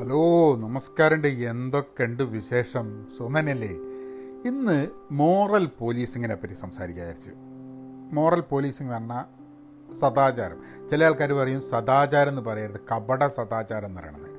[0.00, 1.28] Hello നമസ്കാരമുണ്ട്.
[1.28, 3.06] എന്തൊക്കെയുണ്ട് വിശേഷം?
[3.18, 3.70] സുമനല്ലേ
[4.48, 7.30] ഇന്ന് മോറൽ പോലീസിങ്ങിനെ പറ്റി സംസാരിക്കാൻ വിചാരിച്ചു.
[8.14, 9.24] മോറൽ പോലീസിങ് പറഞ്ഞാൽ
[9.94, 10.88] സദാചാരം.
[10.88, 12.80] ചില ആൾക്കാർ പറയും സദാചാരം എന്ന് പറയരുത്.
[12.92, 14.30] കപട സദാചാരം എന്ന് പറയണത്.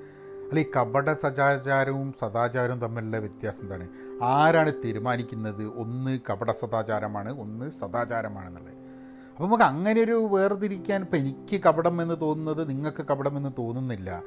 [0.49, 3.87] അല്ല ഈ കപട സദാചാരവും സദാചാരവും തമ്മിലുള്ള വ്യത്യാസം എന്താണ്?
[4.23, 5.67] ആരാണ് തീരുമാനിക്കുന്നത്?
[5.67, 12.69] ഒന്ന് കപട സദാചാരമാണ് ഒന്ന് സദാചാരമാണെന്നുള്ളത് അപ്പോൾ നമുക്ക് അങ്ങനെ ഒരു വേർതിരിക്കാൻ ഇപ്പോൾ എനിക്ക് കപടം എന്ന് തോന്നുന്നത്
[12.69, 14.23] നിങ്ങൾക്ക് കപടം എന്ന് തോന്നുന്നില്ല.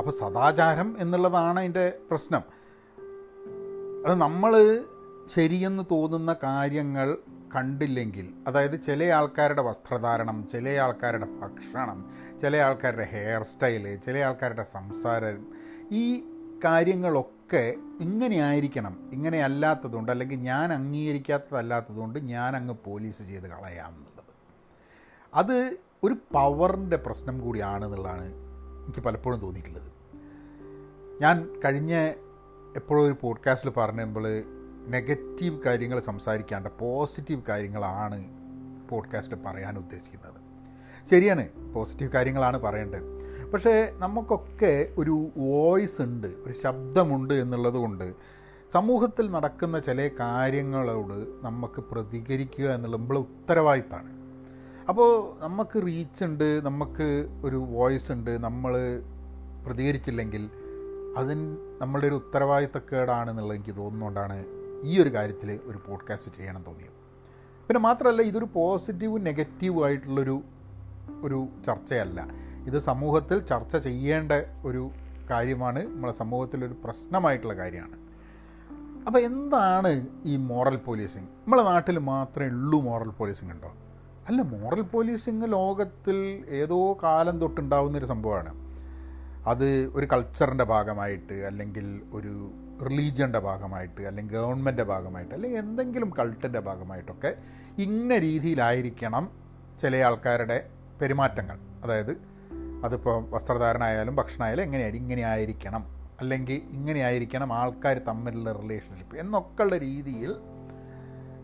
[0.00, 2.42] അപ്പോൾ സദാചാരം എന്നുള്ളതാണ് അതിന്റെ പ്രശ്നം.
[4.06, 4.84] അത് നമ്മൾ
[5.26, 7.18] ശരിയെന്ന് തോന്നുന്ന കാര്യങ്ങൾ
[7.56, 15.46] കണ്ടില്ലെങ്കിൽ അതായത് ചില ആൾക്കാരുടെ വസ്ത്രധാരണം ചില ആൾക്കാരുടെ ഭക്ഷണം ചില ആൾക്കാരുടെ ഹെയർ സ്റ്റൈൽ ചില ആൾക്കാരുടെ സംസാരം
[15.92, 16.24] ഈ
[16.64, 19.10] കാര്യങ്ങളൊക്കെ ഇങ്ങനെ ആയിരിക്കണം.
[19.12, 24.34] ഇങ്ങനെ അല്ലാത്തതുകൊണ്ട് അല്ലെങ്കിൽ ഞാൻ അംഗീകരിക്കാത്തതല്ലാത്തതുകൊണ്ട് ഞാൻ അങ്ങ് പോലീസ് ചെയ്ത് കളയാം എന്നുള്ളത്.
[25.34, 28.32] അത് ഒരു പവറിന്റെ പ്രശ്നം കൂടിയാണെന്നുള്ളതാണ്
[28.84, 29.89] എനിക്ക് പലപ്പോഴും തോന്നിയിട്ടുള്ളത്.
[31.20, 31.94] ഞാൻ കഴിഞ്ഞ
[32.76, 34.42] എപ്പോഴും ഒരു പോഡ്കാസ്റ്റിൽ പറഞ്ഞപ്പോൾ
[34.88, 38.24] നെഗറ്റീവ് കാര്യങ്ങൾ സംസാരിക്കാണ്ട് പോസിറ്റീവ് കാര്യങ്ങളാണ്
[38.88, 40.40] പോഡ്കാസ്റ്റിൽ പറയാൻ ഉദ്ദേശിക്കുന്നത്.
[41.10, 43.02] ശരിയാണ് പോസിറ്റീവ് കാര്യങ്ങളാണ് പറയേണ്ടത്.
[43.50, 48.14] പക്ഷേ നമുക്കൊക്കെ ഒരു വോയിസ് ഉണ്ട് ഒരു ശബ്ദമുണ്ട് എന്നുള്ളത് കൊണ്ട്
[48.72, 54.10] സമൂഹത്തിൽ നടക്കുന്ന ചില കാര്യങ്ങളോട് നമുക്ക് പ്രതികരിക്കുക എന്നുള്ളത് നമ്മളെ ഉത്തരവാദിത്തമാണ്
[54.88, 59.02] അപ്പോൾ നമുക്ക് റീച്ച് ഉണ്ട് നമുക്ക് ഒരു വോയിസ് ഉണ്ട് നമ്മൾ
[59.66, 60.50] പ്രതികരിച്ചില്ലെങ്കിൽ
[61.16, 64.44] അതിന് നമ്മളുടെ ഒരു ഉത്തരവാദിത്തക്കേടാണെന്നുള്ളത് എനിക്ക് തോന്നുന്നുകൊണ്ടാണ്
[64.82, 67.00] ഈ ഒരു കാര്യത്തിൽ ഒരു പോഡ്കാസ്റ്റ് ചെയ്യണം തോന്നിയത്.
[67.68, 70.42] പിന്നെ മാത്രമല്ല ഇതൊരു പോസിറ്റീവും നെഗറ്റീവും ആയിട്ടുള്ളൊരു
[71.22, 72.26] ഒരു ചർച്ചയല്ല.
[72.66, 74.32] ഇത് സമൂഹത്തിൽ ചർച്ച ചെയ്യേണ്ട
[74.64, 74.90] ഒരു
[75.30, 78.00] കാര്യമാണ് നമ്മളെ സമൂഹത്തിലൊരു പ്രശ്നമായിട്ടുള്ള കാര്യമാണ്.
[79.06, 83.72] അപ്പോൾ എന്താണ് ഈ മോറൽ പോലീസിങ് നമ്മളെ നാട്ടിൽ മാത്രമേ ഉള്ളൂ മോറൽ പോലീസിങ് ഉണ്ടോ?
[84.28, 88.69] അല്ല മോറൽ പോലീസിങ് ലോകത്തിൽ ഏതോ കാലം തൊട്ടുണ്ടാവുന്നൊരു സംഭവമാണ്.
[89.46, 92.52] അത് ഒരു കൾച്ചറിന്റെ ഭാഗമായിട്ട് അല്ലെങ്കിൽ ഒരു
[92.84, 97.34] റിലീജിയന്റെ ഭാഗമായിട്ട് അല്ലെങ്കിൽ ഗവൺമെന്റിന്റെ ഭാഗമായിട്ട് അല്ലെങ്കിൽ എന്തെങ്കിലും കൾട്ടിന്റെ ഭാഗമായിട്ടൊക്കെ
[97.78, 99.30] ഇന്ന രീതിയിലായിരിക്കണം
[99.78, 101.58] ചില ആൾക്കാരുടെ പെരുമാറ്റങ്ങൾ.
[101.84, 102.20] അതായത്
[102.84, 110.36] അതിപ്പോൾ വസ്ത്രധാരണമായാലും ഭക്ഷണമായാലും എങ്ങനെയായിരിക്കും ഇങ്ങനെ ആയിരിക്കണം അല്ലെങ്കിൽ ഇങ്ങനെ ആയിരിക്കണം ആൾക്കാർ തമ്മിലുള്ള റിലേഷൻഷിപ്പ് എന്നൊക്കെയുള്ള രീതിയിൽ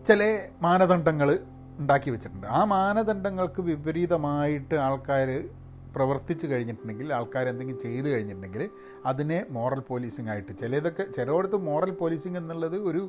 [0.07, 1.39] ചില മാനദണ്ഡങ്ങൾ
[1.79, 2.47] ഉണ്ടാക്കി വെച്ചിട്ടുണ്ട്.
[2.47, 5.49] ആ മാനദണ്ഡങ്ങൾക്ക് വിപരീതമായിട്ട് ആൾക്കാർ
[5.97, 8.71] പ്രവർത്തിച്ച് കഴിഞ്ഞിട്ടുണ്ടെങ്കിൽ ആൾക്കാർ എന്തെങ്കിലും ചെയ്തു കഴിഞ്ഞിട്ടുണ്ടെങ്കിൽ
[9.07, 10.59] അതിനെ മോറൽ പോലീസിംഗ് ആയിട്ട്.
[10.59, 13.09] ചിലതൊക്കെ ചിലയിടത്ത് മോറൽ പോലീസിംഗ് എന്നുള്ളത് ഒരു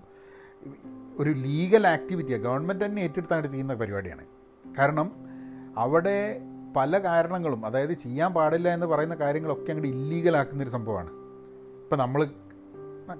[1.17, 4.25] ഒരു ലീഗൽ ആക്ടിവിറ്റിയാണ് ഗവൺമെന്റ് തന്നെ ഏറ്റെടുത്തായിട്ട് ചെയ്യുന്ന പരിപാടിയാണ്.
[4.77, 5.11] കാരണം
[5.77, 6.41] അവിടെ
[6.75, 11.09] പല കാരണങ്ങളും അതായത് ചെയ്യാൻ പാടില്ല എന്ന് പറയുന്ന കാര്യങ്ങളൊക്കെ അങ്ങോട്ട് ഇല്ലീഗലാക്കുന്നൊരു സംഭവമാണ്.
[11.83, 12.25] ഇപ്പം നമ്മൾ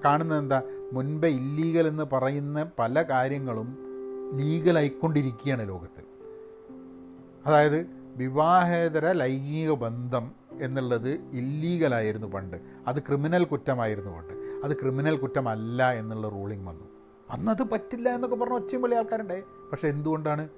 [0.04, 0.62] കാണുന്നത് എന്താ?
[0.92, 3.78] മുൻപേ ഇല്ലീഗൽ എന്ന് പറയുന്ന പല കാര്യങ്ങളും
[4.34, 6.02] ലീഗലായിക്കൊണ്ടിരിക്കുകയാണ് ലോകത്ത്.
[7.46, 12.56] അതായത് വിവാഹേതര ലൈംഗിക ബന്ധം എന്നുള്ളത് ഇല്ലീഗലായിരുന്നു പണ്ട്.
[12.86, 14.34] അത് ക്രിമിനൽ കുറ്റമായിരുന്നു പണ്ട്.
[14.64, 16.84] അത് ക്രിമിനൽ കുറ്റമല്ല എന്നുള്ള റൂളിംഗ് വന്നു.
[17.30, 20.48] അന്നത് പറ്റില്ല എന്നൊക്കെ പറഞ്ഞ ഒച്ചയും വലിയ ആൾക്കാരുണ്ടായി പക്ഷേ എന്തുകൊണ്ടാണ്?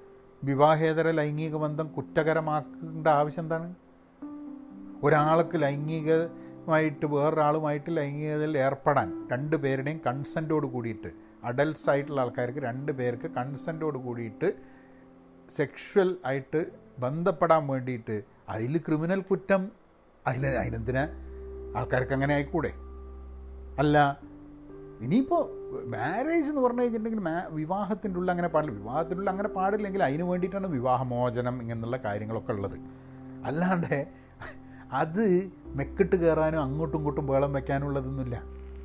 [0.43, 3.75] വിവാഹേതര ലൈംഗിക ബന്ധം കുറ്റകരമാക്കേണ്ട ആവശ്യം എന്താണ്?
[5.03, 11.07] ഒരാൾക്ക് ലൈംഗികമായിട്ട് വേറൊരാളുമായിട്ട് ലൈംഗികതയിൽ ഏർപ്പെടാൻ രണ്ട് പേരുടെയും കൺസെന്റോട് കൂടിയിട്ട്
[11.43, 14.53] അഡൽട്സ് ആയിട്ടുള്ള ആൾക്കാർക്ക് രണ്ട് പേർക്ക് കൺസെന്റോട് കൂടിയിട്ട്
[15.49, 18.15] സെക്ഷൽ ആയിട്ട് ബന്ധപ്പെടാൻ വേണ്ടിയിട്ട്
[18.49, 19.61] അതിൽ ക്രിമിനൽ കുറ്റം
[20.27, 21.03] അതിൽ അതിനെന്തിനാ
[21.77, 22.71] ആൾക്കാർക്ക് അങ്ങനെ ആയിക്കൂടെ?
[23.79, 23.97] അല്ല
[25.01, 25.43] ഇനിയിപ്പോൾ
[25.85, 28.75] മാരേജ് എന്ന് പറഞ്ഞു കഴിഞ്ഞിട്ടുണ്ടെങ്കിൽ മാ വിവാഹത്തിന്റെ ഉള്ളിൽ അങ്ങനെ പാടില്ല.
[28.79, 32.77] വിവാഹത്തിന്റെ ഉള്ളിൽ അങ്ങനെ പാടില്ലെങ്കിൽ അതിന് വേണ്ടിയിട്ടാണ് വിവാഹമോചനം ഇങ്ങനെയുള്ള കാര്യങ്ങളൊക്കെ ഉള്ളത്.
[33.45, 33.95] അല്ലാണ്ട്
[34.91, 35.25] അത്
[35.79, 38.37] മെക്കിട്ട് കയറാനും അങ്ങോട്ടും ഇങ്ങോട്ടും വേളം വയ്ക്കാനുള്ളതൊന്നുമില്ല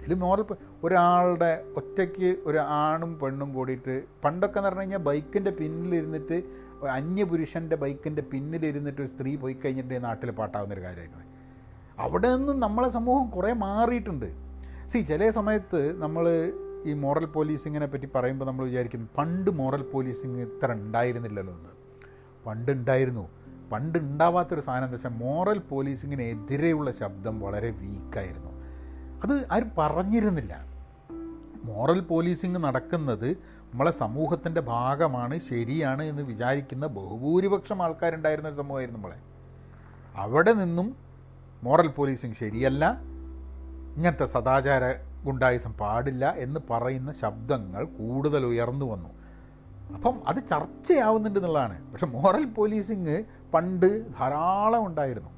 [0.07, 0.45] ഇതിൽ മോറൽ
[0.85, 9.01] ഒരാളുടെ ഒറ്റയ്ക്ക് ഒരു ആണും പെണ്ണും കൂടിയിട്ട് പണ്ടൊക്കെ എന്ന് പറഞ്ഞു കഴിഞ്ഞാൽ ബൈക്കിന്റെ പിന്നിലിരുന്നിട്ട് അന്യപുരുഷന്റെ ബൈക്കിന്റെ പിന്നിലിരുന്നിട്ട്
[9.01, 11.23] ഒരു സ്ത്രീ പോയി കഴിഞ്ഞിട്ട് നാട്ടിൽ പാട്ടാവുന്ന ഒരു കാര്യമായിരുന്നു.
[11.99, 14.27] അവിടെ നിന്നും നമ്മളെ സമൂഹം കുറേ മാറിയിട്ടുണ്ട്.
[14.89, 16.53] സി ചില സമയത്ത് നമ്മൾ
[16.87, 21.69] ഈ മോറൽ പോലീസിങ്ങിനെ പറ്റി പറയുമ്പോൾ നമ്മൾ വിചാരിക്കും പണ്ട് മോറൽ പോലീസിങ് ഇത്ര ഉണ്ടായിരുന്നില്ലല്ലോ എന്ന്.
[22.47, 23.29] പണ്ട് ഉണ്ടായിരുന്നു.
[23.73, 28.56] പണ്ട് ഉണ്ടാവാത്തൊരു സാധനം എന്താ വെച്ചാൽ മോറൽ പോലീസിങ്ങിനെതിരെയുള്ള ശബ്ദം വളരെ വീക്കായിരുന്നു
[29.23, 30.67] അത് ആരും പറഞ്ഞിരുന്നില്ല.
[31.65, 33.31] മോറൽ പോലീസിങ് നടക്കുന്നത്
[33.73, 39.17] നമ്മളെ സമൂഹത്തിന്റെ ഭാഗമാണ് ശരിയാണ് എന്ന് വിചാരിക്കുന്ന ബഹുഭൂരിപക്ഷം ആൾക്കാരുണ്ടായിരുന്ന ഒരു സമൂഹമായിരുന്നു നമ്മളെ.
[40.17, 40.97] അവിടെ നിന്നും
[41.63, 43.01] മോറൽ പോലീസിങ് ശരിയല്ല
[43.97, 44.81] ഇങ്ങനത്തെ സദാചാര
[45.25, 49.09] ഗുണ്ടായുസം പാടില്ല എന്ന് പറയുന്ന ശബ്ദങ്ങൾ കൂടുതൽ ഉയർന്നു വന്നു.
[49.95, 51.93] അപ്പം അത് ചർച്ചയാവുന്നുണ്ട് എന്നുള്ളതാണ്.
[51.93, 53.25] പക്ഷെ മോറൽ പോലീസിങ്
[53.55, 55.36] പണ്ട് ധാരാളം ഉണ്ടായിരുന്നു.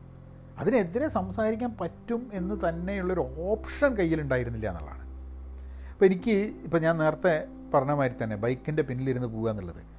[0.58, 5.08] അതിനെതിരെ സംസാരിക്കാൻ പറ്റും എന്ന് തന്നെയുള്ളൊരു ഓപ്ഷൻ കയ്യിലുണ്ടായിരുന്നില്ല എന്നുള്ളതാണ്.
[5.93, 9.99] അപ്പോൾ എനിക്ക് ഇപ്പോൾ ഞാൻ നേരത്തെ പറഞ്ഞ മാതിരി തന്നെ ബൈക്കിന്റെ പിന്നിലിരുന്ന് പോകുക എന്നുള്ളത്.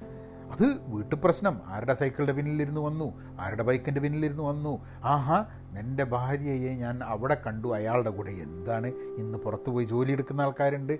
[0.52, 1.60] അത് വീട്ടു പ്രശ്നം.
[1.66, 3.38] ആരുടെ സൈക്കിളിന്റെ പിന്നിലിരുന്ന് വന്നു?
[3.40, 4.84] ആരുടെ ബൈക്കിന്റെ പിന്നിലിരുന്ന് വന്നു?
[5.04, 5.44] ആഹാ
[5.78, 7.74] എന്റെ ഭാര്യയെ ഞാൻ അവിടെ കണ്ടു.
[7.74, 8.86] അയാളുടെ കൂടെ എന്താണ്
[9.18, 10.92] ഇന്ന് പുറത്ത് പോയി ജോലി എടുക്കുന്ന ആൾക്കാരുണ്ട്?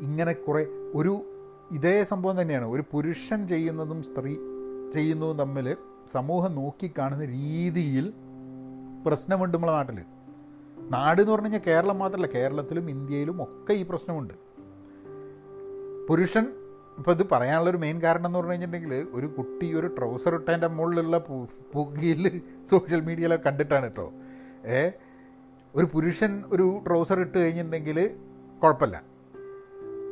[0.00, 1.26] ഇങ്ങനെ കുറേ ഒരു
[1.72, 2.64] ഇതേ സംഭവം തന്നെയാണ്.
[2.64, 4.36] ഒരു പുരുഷൻ ചെയ്യുന്നതും സ്ത്രീ
[4.92, 5.76] ചെയ്യുന്നതും തമ്മിൽ
[6.12, 8.12] സമൂഹം നോക്കിക്കാണുന്ന രീതിയിൽ
[9.06, 10.00] പ്രശ്നമുണ്ട് നമ്മളെ നാട്ടിൽ.
[10.90, 14.34] നാട് എന്ന് പറഞ്ഞു കഴിഞ്ഞാൽ കേരളം മാത്രമല്ല കേരളത്തിലും ഇന്ത്യയിലും ഒക്കെ ഈ പ്രശ്നമുണ്ട്.
[16.08, 16.46] പുരുഷൻ
[16.98, 21.18] ഇപ്പോൾ ഇത് പറയാനുള്ളൊരു മെയിൻ കാരണം എന്ന് പറഞ്ഞു കഴിഞ്ഞിട്ടുണ്ടെങ്കിൽ ഒരു കുട്ടി ഒരു ട്രൗസർ ഇട്ടതിന്റെ മുകളിലുള്ള
[21.74, 24.12] പുകയിൽ സോഷ്യൽ മീഡിയയിലൊക്കെ കണ്ടിട്ടാണ് കേട്ടോ.
[24.66, 24.90] ഏ
[25.74, 28.16] ഒരു പുരുഷൻ ഒരു ട്രൗസർ ഇട്ട് കഴിഞ്ഞിട്ടുണ്ടെങ്കിൽ
[28.62, 29.02] കുഴപ്പമില്ല.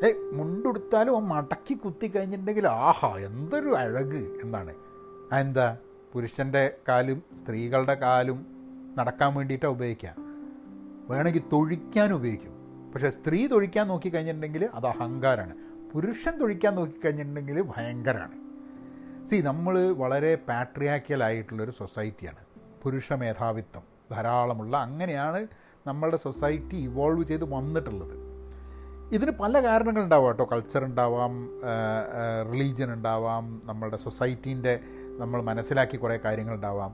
[0.06, 4.74] ഏ മുണ്ടെടുത്താലും ആ മടക്കി കുത്തി കഴിഞ്ഞിട്ടുണ്ടെങ്കിൽ ആഹാ എന്തൊരു അഴക് എന്നാണ്.
[5.32, 5.76] എന്താ?
[6.12, 8.57] പുരുഷന്റെ കാലും സ്ത്രീകളുടെ കാലും
[8.98, 10.14] നടക്കാൻ വേണ്ടിയിട്ടാണ് ഉപയോഗിക്കുക.
[11.10, 12.54] വേണമെങ്കിൽ തൊഴിക്കാൻ ഉപയോഗിക്കും.
[12.92, 15.54] പക്ഷേ സ്ത്രീ തൊഴിക്കാൻ നോക്കിക്കഴിഞ്ഞിട്ടുണ്ടെങ്കിൽ അത് അഹങ്കാരമാണ്
[15.92, 18.36] പുരുഷൻ തൊഴിക്കാൻ നോക്കിക്കഴിഞ്ഞിട്ടുണ്ടെങ്കിൽ ഭയങ്കരമാണ്
[19.26, 22.42] സി നമ്മൾ വളരെ പാട്രിയാക്കിയൽ ആയിട്ടുള്ളൊരു സൊസൈറ്റിയാണ്
[22.82, 25.40] പുരുഷ മേധാവിത്വം ധാരാളമുള്ള അങ്ങനെയാണ്
[25.86, 28.14] നമ്മളുടെ സൊസൈറ്റി ഇവോൾവ് ചെയ്ത് വന്നിട്ടുള്ളത്.
[29.14, 30.44] ഇതിന് പല കാരണങ്ങളുണ്ടാവാം കേട്ടോ.
[30.52, 31.34] കൾച്ചർ ഉണ്ടാവാം
[32.52, 34.74] റിലീജിയൻ ഉണ്ടാവാം നമ്മളുടെ സൊസൈറ്റീന്റെ
[35.18, 36.92] നമ്മൾ മനസ്സിലാക്കി കുറേ കാര്യങ്ങളുണ്ടാവാം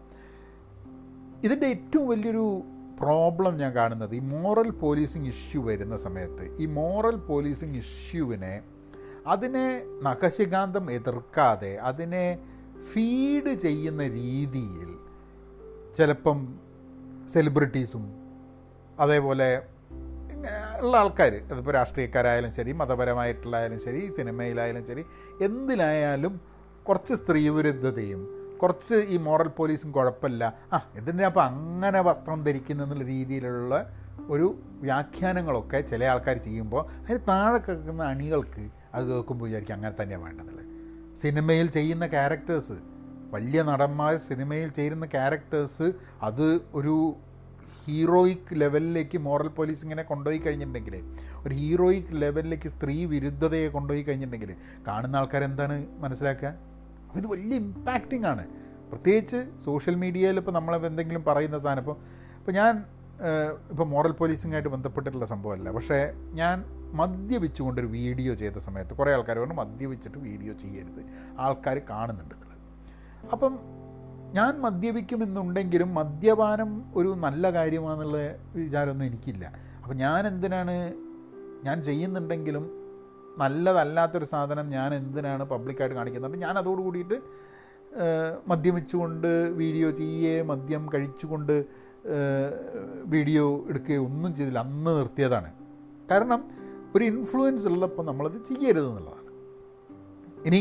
[1.45, 2.63] ഇതിന്റെ ഏറ്റവും വലിയൊരു
[3.01, 8.63] പ്രോബ്ലം ഞാൻ കാണുന്നത് ഈ മോറൽ പോലീസിങ് ഇഷ്യൂ വരുന്ന സമയത്ത് ഈ മോറൽ പോലീസിങ് ഇഷ്യൂവിനെ
[9.27, 9.67] അതിനെ
[10.03, 12.27] നഖശികാന്തം എതിർക്കാതെ അതിനെ
[12.93, 14.91] ഫീഡ് ചെയ്യുന്ന രീതിയിൽ
[15.95, 16.39] ചിലപ്പം
[17.33, 18.05] സെലിബ്രിറ്റീസും
[19.01, 19.63] അതേപോലെ
[20.81, 25.05] ഉള്ള ആൾക്കാർ അതിപ്പോൾ രാഷ്ട്രീയക്കാരായാലും ശരി മതപരമായിട്ടുള്ളായാലും ശരി സിനിമയിലായാലും ശരി
[25.41, 26.41] എന്തിലായാലും
[26.87, 30.45] കുറച്ച് സ്ത്രീവിരുദ്ധതയും കുറച്ച് ഈ മോറൽ പോലീസും കുഴപ്പമില്ല.
[30.75, 33.75] ആ എന്തിനാ അപ്പോൾ അങ്ങനെ വസ്ത്രം ധരിക്കുന്നെന്നുള്ള രീതിയിലുള്ള
[34.35, 34.47] ഒരു
[34.85, 38.65] വ്യാഖ്യാനങ്ങളൊക്കെ ചില ആൾക്കാർ ചെയ്യുമ്പോൾ അതിന് താഴെ കിടക്കുന്ന അണികൾക്ക്
[38.95, 40.71] അത് കേൾക്കുമ്പോൾ വിചാരിക്കും അങ്ങനെ തന്നെയാണ് വേണ്ടെന്നുള്ളത്
[41.23, 42.77] സിനിമയിൽ ചെയ്യുന്ന ക്യാരക്ടേഴ്സ്
[43.35, 45.87] വലിയ നടന്മാർ സിനിമയിൽ ചെയ്യുന്ന ക്യാരക്ടേഴ്സ്
[46.27, 46.47] അത്
[46.79, 46.95] ഒരു
[47.79, 50.95] ഹീറോയിക് ലെവലിലേക്ക് മോറൽ പോലീസിങ്ങിനെ കൊണ്ടുപോയി കഴിഞ്ഞിട്ടുണ്ടെങ്കിൽ
[51.45, 54.53] ഒരു ഹീറോയിക് ലെവലിലേക്ക് സ്ത്രീ വിരുദ്ധതയെ കൊണ്ടുപോയി കഴിഞ്ഞിട്ടുണ്ടെങ്കിൽ
[54.89, 56.53] കാണുന്ന ആൾക്കാർ എന്താണ് മനസ്സിലാക്കുക?
[57.17, 58.47] ഇത് വലിയ ഇമ്പാക്റ്റിംഗ് ആണ്.
[58.91, 61.97] പ്രത്യേകിച്ച് സോഷ്യൽ മീഡിയയിൽ ഇപ്പോൾ നമ്മൾ എന്തെങ്കിലും പറയുന്ന സാധനം ഇപ്പോൾ
[62.39, 62.85] ഇപ്പോൾ ഞാൻ
[63.71, 65.71] ഇപ്പോൾ മോറൽ പോലീസിങ്ങായിട്ട് ബന്ധപ്പെട്ടിട്ടുള്ള സംഭവമല്ല.
[65.71, 71.03] പക്ഷേ ഞാൻ മദ്യപിച്ചുകൊണ്ടൊരു വീഡിയോ ചെയ്ത സമയത്ത് കുറേ ആൾക്കാർ പറഞ്ഞു മദ്യപിച്ചിട്ട് വീഡിയോ ചെയ്യരുത്.
[71.39, 72.35] ആൾക്കാർ കാണുന്നുണ്ട്
[73.33, 73.59] അപ്പം
[74.33, 78.19] ഞാൻ മദ്യപിക്കുമെന്നുണ്ടെങ്കിലും മദ്യപാനം ഒരു നല്ല കാര്യമാണെന്നുള്ള
[78.55, 79.53] വിചാരമൊന്നും എനിക്കില്ല.
[79.83, 80.95] അപ്പം ഞാൻ എന്തിനാണ്
[81.65, 82.84] ഞാൻ ചെയ്യുന്നുണ്ടെങ്കിലും
[83.39, 86.37] നല്ലതല്ലാത്തൊരു സാധനം ഞാൻ എന്തിനാണ് പബ്ലിക്കായിട്ട് കാണിക്കുന്നത്?
[86.45, 87.19] ഞാൻ അതോട് കൂടിയിട്ട്
[88.47, 89.29] മദ്യപിച്ചുകൊണ്ട്
[89.63, 91.57] വീഡിയോ ചെയ്യേ മദ്യം കഴിച്ചുകൊണ്ട്
[93.15, 94.59] വീഡിയോ എടുക്കുകയോ ഒന്നും ചെയ്തില്ല.
[94.59, 95.51] അന്ന് നിർത്തിയതാണ്.
[96.11, 96.41] കാരണം
[96.97, 99.31] ഒരു ഇൻഫ്ലുവൻസ് ഉള്ളപ്പോൾ നമ്മളത് ചെയ്യരുത് എന്നുള്ളതാണ്.
[100.47, 100.61] ഇനി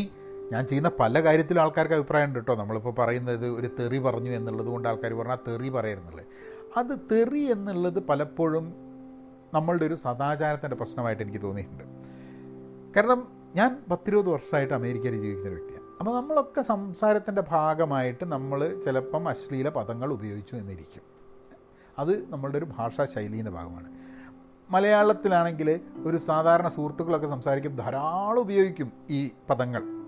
[0.52, 2.56] ഞാൻ ചെയ്യുന്ന പല കാര്യത്തിലും ആൾക്കാർക്ക് അഭിപ്രായം ഉണ്ട് കേട്ടോ.
[2.56, 6.26] നമ്മളിപ്പോൾ പറയുന്നത് ഒരു തെറി പറഞ്ഞു എന്നുള്ളത് കൊണ്ട് ആൾക്കാർ പറഞ്ഞാൽ തെറി പറയരുന്നുള്ളത്
[6.78, 8.66] അത് തെറി എന്നുള്ളത് പലപ്പോഴും
[9.54, 11.84] നമ്മളുടെ ഒരു സദാചാരത്തിന്റെ പ്രശ്നമായിട്ട് എനിക്ക് തോന്നിയിട്ടുണ്ട്.
[12.96, 15.98] കാരണം ഞാൻ പത്തിരുപത് വർഷമായിട്ട് അമേരിക്കയിൽ ജീവിക്കുന്ന വ്യക്തിയാണ്.
[16.00, 21.02] അപ്പോൾ നമ്മളൊക്കെ സംസാരത്തിന്റെ ഭാഗമായിട്ട് നമ്മൾ ചിലപ്പം അശ്ലീല പദങ്ങൾ ഉപയോഗിച്ചു എന്നിരിക്കും.
[22.00, 23.90] അത് നമ്മളുടെ ഒരു ഭാഷാ ശൈലീന്റെ ഭാഗമാണ്.
[24.70, 30.03] മലയാളത്തിലാണെങ്കിൽ ഒരു സാധാരണ സുഹൃത്തുക്കളൊക്കെ സംസാരിക്കും ധാരാളം ഉപയോഗിക്കും ഈ പദങ്ങൾ.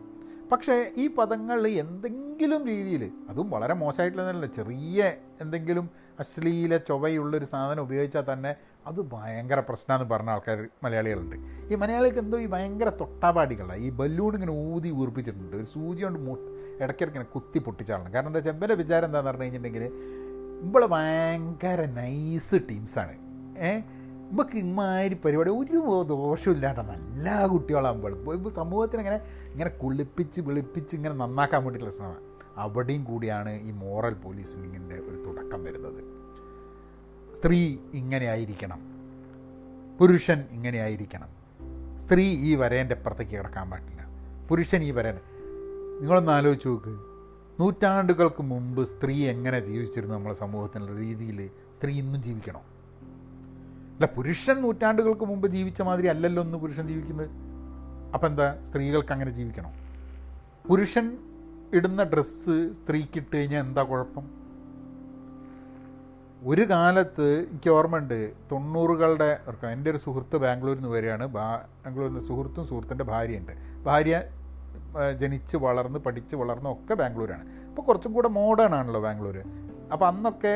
[0.52, 8.56] പക്ഷേ ഈ പദങ്ങൾ എന്തെങ്കിലും രീതിയിൽ അതും വളരെ മോശമായിട്ടുള്ളതല്ല ചെറിയ എന്തെങ്കിലും അശ്ലീല ചൊവ്വയുള്ളൊരു സാധനം ഉപയോഗിച്ചാൽ തന്നെ
[8.88, 11.36] അത് ഭയങ്കര പ്രശ്നമാണെന്ന് പറഞ്ഞ ആൾക്കാർ മലയാളികളുണ്ട്.
[11.72, 13.80] ഈ മലയാളികൾക്ക് എന്തോ ഈ ഭയങ്കര തൊട്ടാപാടികളാണ്.
[13.80, 16.34] ഈ ബലൂൺ ഇങ്ങനെ ഊതി ഊർപ്പിച്ചിട്ടുണ്ട് ഒരു സൂചി കൊണ്ട് മു
[16.82, 19.86] ഇടയ്ക്കിടയ്ക്ക് ഇങ്ങനെ കുത്തി പൊട്ടിച്ചാളണം കാരണം എന്താ വെച്ചാൽ എന്റെ വിചാരം എന്താണെന്ന് പറഞ്ഞു കഴിഞ്ഞിട്ടുണ്ടെങ്കിൽ
[20.64, 23.16] ഇവിടെ ഭയങ്കര നൈസ് ടീംസാണ്
[23.58, 23.82] ഏഹ്
[24.32, 29.16] നമുക്ക് ഇമാതിരി പരിപാടി ഒരു ദോഷമില്ലാണ്ട നല്ല കുട്ടികളാകുമ്പോൾ ഇപ്പോൾ സമൂഹത്തിന് ഇങ്ങനെ
[29.52, 32.40] ഇങ്ങനെ കുളിപ്പിച്ച് വിളിപ്പിച്ച് ഇങ്ങനെ നന്നാക്കാൻ വേണ്ടിയിട്ടുള്ള ശ്രമം.
[32.58, 36.04] അവിടെയും കൂടിയാണ് ഈ മോറൽ പോലീസിങ്ങിന്റെ ഒരു തുടക്കം വരുന്നത്.
[37.34, 38.80] സ്ത്രീ ഇങ്ങനെ ആയിരിക്കണം.
[40.00, 41.30] പുരുഷൻ ഇങ്ങനെ ആയിരിക്കണം.
[42.00, 44.08] സ്ത്രീ ഈ വരേന്റെ അപ്പുറത്തേക്ക് കിടക്കാൻ പാടില്ല.
[44.50, 45.22] പുരുഷൻ ഈ വരേന്റെ
[46.00, 47.00] നിങ്ങളൊന്ന് ആലോചിച്ച് നോക്ക്.
[47.60, 52.75] നൂറ്റാണ്ടുകൾക്ക് മുമ്പ് സ്ത്രീ എങ്ങനെ ജീവിച്ചിരുന്നു നമ്മളെ സമൂഹത്തിനുള്ള രീതിയിൽ സ്ത്രീ ഇന്നും ജീവിക്കണം?
[53.96, 57.30] അല്ല പുരുഷൻ നൂറ്റാണ്ടുകൾക്ക് മുമ്പ് ജീവിച്ച മാതിരി അല്ലല്ലോ ഒന്ന് പുരുഷൻ ജീവിക്കുന്നത്.
[58.14, 59.72] അപ്പം എന്താ സ്ത്രീകൾക്ക് അങ്ങനെ ജീവിക്കണം?
[60.68, 61.06] പുരുഷൻ
[61.78, 64.26] ഇടുന്ന ഡ്രസ്സ് സ്ത്രീക്കിട്ട് കഴിഞ്ഞാൽ എന്താ കുഴപ്പം?
[66.48, 68.20] ഒരു കാലത്ത് എനിക്ക് ഓർമ്മയുണ്ട്
[68.52, 69.30] തൊണ്ണൂറുകളുടെ
[69.72, 71.26] എന്റെ ഒരു സുഹൃത്ത് ബാംഗ്ലൂരിൽ നിന്ന് വരികയാണ്.
[71.38, 73.54] ബാംഗ്ലൂരിൽ നിന്ന് സുഹൃത്തും സുഹൃത്തിന്റെ ഭാര്യയുണ്ട്.
[73.88, 74.16] ഭാര്യ
[75.22, 77.46] ജനിച്ച് വളർന്ന് പഠിച്ച് വളർന്ന ഒക്കെ ബാംഗ്ലൂരാണ്.
[77.70, 79.38] ഇപ്പോൾ കുറച്ചും കൂടെ മോഡേൺ ആണല്ലോ ബാംഗ്ലൂർ
[79.94, 80.56] അപ്പോൾ അന്നൊക്കെ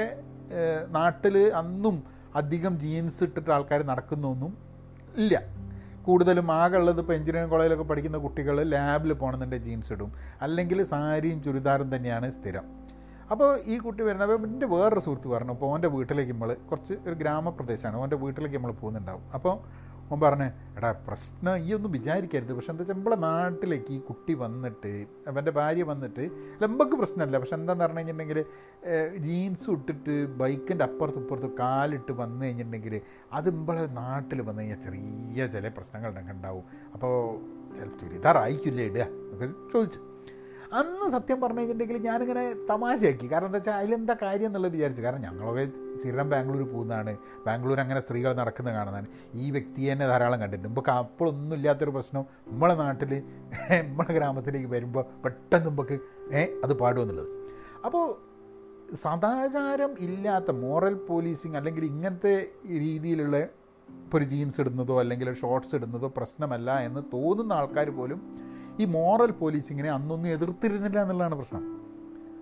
[0.97, 4.57] നാട്ടിൽ അന്നും അധികം ജീൻസ് ഇട്ടിട്ട് ആൾക്കാർ നടക്കുന്നൊന്നും
[5.17, 5.41] ഇല്ല.
[6.03, 10.13] കൂടുതലും ആകെ ഉള്ളത് ഇപ്പോൾ എഞ്ചിനീയറിംഗ് കോളേജിലൊക്കെ പഠിക്കുന്ന കുട്ടികൾ ലാബിൽ പോകണമെന്നുണ്ടെങ്കിൽ ജീൻസ് ഇടും.
[10.41, 12.79] അല്ലെങ്കിൽ സാരിയും ചുരിദാറും തന്നെയാണ് സ്ഥിരം.
[13.31, 17.13] അപ്പോൾ ഈ കുട്ടി വരുന്നത് അപ്പോൾ എന്റെ വേറൊരു സുഹൃത്ത് പറഞ്ഞു അപ്പോൾ ഓന്റെ വീട്ടിലേക്ക് നമ്മൾ കുറച്ച് ഒരു
[17.13, 19.33] ഗ്രാമപ്രദേശമാണ് ഓന്റെ വീട്ടിലേക്ക് നമ്മൾ പോകുന്നുണ്ടാവും.
[19.33, 19.59] അപ്പോൾ
[20.11, 20.47] ഓൻ പറഞ്ഞു
[20.77, 22.53] എടാ പ്രശ്നം ഈ ഒന്നും വിചാരിക്കരുത്.
[22.53, 26.23] പക്ഷെ എന്താ വെച്ചാൽ നമ്മളെ നാട്ടിലേക്ക് ഈ കുട്ടി വന്നിട്ട് അവന്റെ ഭാര്യ വന്നിട്ട്
[26.61, 27.37] നമുക്ക് പ്രശ്നമല്ല.
[27.37, 28.45] പക്ഷെ എന്താന്ന് പറഞ്ഞു കഴിഞ്ഞിട്ടുണ്ടെങ്കിൽ
[29.17, 33.01] ജീൻസ് ഇട്ടിട്ട് ബൈക്കിന്റെ അപ്പുറത്തും ഇപ്പുറത്തും കാലിട്ട് വന്നു കഴിഞ്ഞിട്ടുണ്ടെങ്കിൽ
[33.33, 36.63] അത് നമ്മളെ നാട്ടിൽ വന്നു കഴിഞ്ഞാൽ ചെറിയ ചില പ്രശ്നങ്ങൾ ഉണ്ടാവും.
[36.93, 37.15] അപ്പോൾ
[37.77, 39.01] ചില ചുരിദാറായിക്കില്ലേ ഇടുക?
[39.01, 39.99] എന്നൊക്കെ ചോദിച്ചു.
[40.73, 43.31] അന്ന് സത്യം പറഞ്ഞു കഴിഞ്ഞിട്ടുണ്ടെങ്കിൽ ഞാനിങ്ങനെ തമാശയാക്കി.
[43.31, 45.01] കാരണം എന്താ വെച്ചാൽ അതിലെന്താ കാര്യം എന്നുള്ളത് വിചാരിച്ചു.
[45.01, 47.17] കാരണം ഞങ്ങളൊക്കെ സ്ഥിരം ബാംഗ്ലൂർ പോകുന്നതാണ്.
[47.45, 49.07] ബാംഗ്ലൂർ അങ്ങനെ സ്ത്രീകൾ നടക്കുന്നത് കാണുന്നതാണ്.
[49.33, 50.69] ഈ വ്യക്തി തന്നെ ധാരാളം കണ്ടിട്ടുണ്ട്.
[50.69, 52.25] നമുക്ക് അപ്പോഴൊന്നും ഇല്ലാത്തൊരു പ്രശ്നം.
[52.47, 53.23] നമ്മളെ നാട്ടിൽ
[53.85, 55.99] നമ്മളെ ഗ്രാമത്തിലേക്ക് വരുമ്പോൾ പെട്ടെന്ന് നമുക്ക്
[56.63, 57.27] അത് പാടുമെന്നുള്ളത്
[57.85, 58.29] അപ്പോൾ
[58.95, 63.37] സദാചാരം ഇല്ലാത്ത മോറൽ പോലീസിങ് അല്ലെങ്കിൽ ഇങ്ങനത്തെ രീതിയിലുള്ള
[63.89, 68.48] ഇപ്പോൾ ഒരു ജീൻസ് ഇടുന്നതോ അല്ലെങ്കിൽ ഷോർട്ട്സ് ഇടുന്നതോ പ്രശ്നമല്ല എന്ന് തോന്നുന്ന ആൾക്കാർ പോലും
[68.79, 71.63] ഈ മോറൽ പോലീസിങ്ങിനെ അന്നൊന്നും എതിർത്തിരുന്നില്ല എന്നുള്ളതാണ് പ്രശ്നം.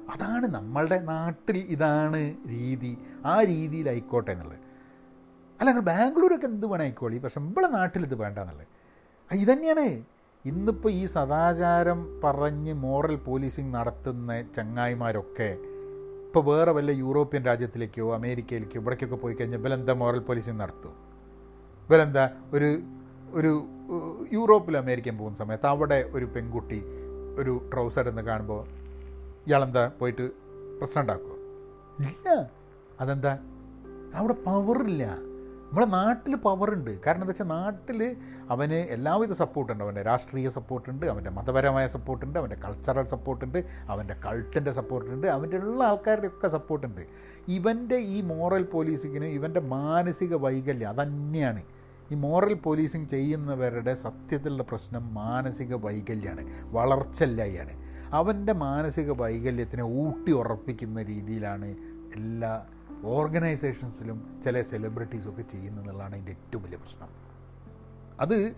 [0.09, 4.59] അതാണ് നമ്മളുടെ നാട്ടിൽ ഇതാണ് രീതി ആ രീതിയിലായിക്കോട്ടെ എന്നുള്ളത്.
[5.59, 8.67] അല്ല അങ്ങനെ ബാംഗ്ലൂരൊക്കെ എന്ത് വേണമായിക്കോളി പക്ഷെ നമ്മളെ നാട്ടിൽ ഇത് വേണ്ട എന്നുള്ളത്.
[9.31, 10.03] ഇതന്നെയാണ്.
[10.45, 15.57] ഇന്നിപ്പോൾ ഈ സദാചാരം പറഞ്ഞ് മോറൽ പോലീസിങ് നടത്തുന്ന ചങ്ങായിമാരൊക്കെ
[16.27, 20.91] ഇപ്പോൾ വേറെ വല്ല യൂറോപ്യൻ രാജ്യത്തിലേക്കോ അമേരിക്കയിലേക്കോ ഇവിടേക്കൊക്കെ പോയി കഴിഞ്ഞാൽ ഇവലെന്താ മോറൽ പോലീസിങ് നടത്തും?
[21.89, 22.79] ഇവലെന്താ ഒരു
[23.33, 23.67] ഒരു
[24.31, 26.83] യൂറോപ്പിൽ അമേരിക്കൻ പോകുന്ന സമയത്ത് അവിടെ ഒരു പെൺകുട്ടി
[27.37, 28.65] ഒരു ട്രൗസർ എന്ന് കാണുമ്പോൾ
[29.47, 30.31] ഇയാളെന്താ പോയിട്ട്
[30.79, 31.35] പ്രശ്നം ഉണ്ടാക്കുമോ
[31.99, 32.49] ഇല്ല.
[32.99, 33.37] അതെന്താ?
[34.15, 35.03] അവിടെ പവറില്ല
[35.67, 38.15] നമ്മളെ നാട്ടിൽ പവറുണ്ട് കാരണം എന്താ വെച്ചാൽ നാട്ടിൽ
[38.49, 45.27] അവന് എല്ലാവിധ സപ്പോർട്ടുണ്ട് അവന്റെ രാഷ്ട്രീയ സപ്പോർട്ടുണ്ട് അവന്റെ മതപരമായ സപ്പോർട്ടുണ്ട് അവന്റെ കൾച്ചറൽ സപ്പോർട്ടുണ്ട് അവന്റെ കൾട്ടിന്റെ സപ്പോർട്ടുണ്ട്
[45.27, 47.01] അവന്റെ ഉള്ള ആൾക്കാരുടെ ഒക്കെ സപ്പോർട്ടുണ്ട്
[47.47, 51.63] ഇവന്റെ ഈ മോറൽ പോലീസിങ്ങിന് ഇവന്റെ മാനസിക വൈകല്യം അതന്നെയാണ്.
[52.11, 57.73] ഈ മോറൽ പോലീസിങ് ചെയ്യുന്നവരുടെ സത്യത്തിലുള്ള പ്രശ്നം മാനസിക വൈകല്യമാണ് വളർച്ചല്ലായാണ്
[58.13, 61.75] അവന്റെ മാനസിക വൈകല്യത്തിനെ ഊട്ടി ഉറപ്പിക്കുന്ന രീതിയിലാണ്
[62.15, 62.65] എല്ലാ
[63.03, 67.09] ഓർഗനൈസേഷൻസിലും ചില സെലിബ്രിറ്റീസും ഒക്കെ ചെയ്യുന്നതെന്നുള്ളതാണ് അതിന്റെ ഏറ്റവും വലിയ പ്രശ്നം.
[68.19, 68.55] അത്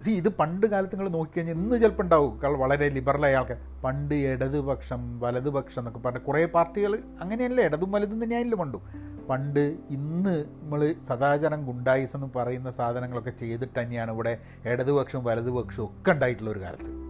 [0.00, 2.42] സി ഇത് പണ്ട് കാലത്ത് നിങ്ങൾ നോക്കിക്കഴിഞ്ഞാൽ ഇന്ന് ചിലപ്പോൾ ഉണ്ടാവും.
[2.42, 8.58] കാരണം വളരെ ലിബറലായ ആൾക്കാർ പണ്ട് ഇടതുപക്ഷം വലതുപക്ഷം എന്നൊക്കെ പറഞ്ഞ കുറേ പാർട്ടികൾ അങ്ങനെയല്ലേ ഇടതും വലതും തന്നെയാണല്ലോ
[8.58, 8.82] പണ്ടും.
[9.30, 16.50] പണ്ട് ഇന്ന് നമ്മൾ സദാചാരം ഗുണ്ടായിസ് എന്ന് പറയുന്ന സാധനങ്ങളൊക്കെ ചെയ്തിട്ട് തന്നെയാണ് ഇവിടെ ഇടതുപക്ഷവും വലതുപക്ഷവും ഒക്കെ ഉണ്ടായിട്ടുള്ള
[16.50, 17.06] ഒരു കാലത്ത്.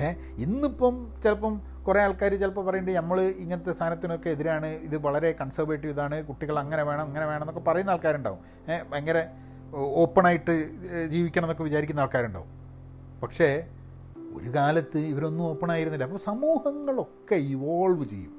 [0.00, 0.12] ഏ?
[0.38, 6.58] ഇന്നിപ്പം ചിലപ്പം കുറേ ആൾക്കാർ ചിലപ്പോൾ പറയുന്നുണ്ട് നമ്മൾ ഇങ്ങനത്തെ സാധനത്തിനൊക്കെ എതിരാണ് ഇത് വളരെ കൺസർവേറ്റീവ് ഇതാണ് കുട്ടികൾ
[6.58, 8.38] അങ്ങനെ വേണം അങ്ങനെ വേണം എന്നൊക്കെ പറയുന്ന ആൾക്കാരുണ്ടാവും.
[8.72, 8.82] ഏ?
[8.90, 9.24] ഭയങ്കര
[9.74, 10.70] ഓപ്പണായിട്ട്
[11.06, 12.48] ജീവിക്കണം എന്നൊക്കെ വിചാരിക്കുന്ന ആൾക്കാരുണ്ടാവും.
[13.22, 13.66] പക്ഷേ
[14.36, 18.37] ഒരു കാലത്ത് ഇവരൊന്നും ഓപ്പൺ ആയിരുന്നില്ല അപ്പോൾ സമൂഹങ്ങളൊക്കെ ഇവോൾവ് ചെയ്യും.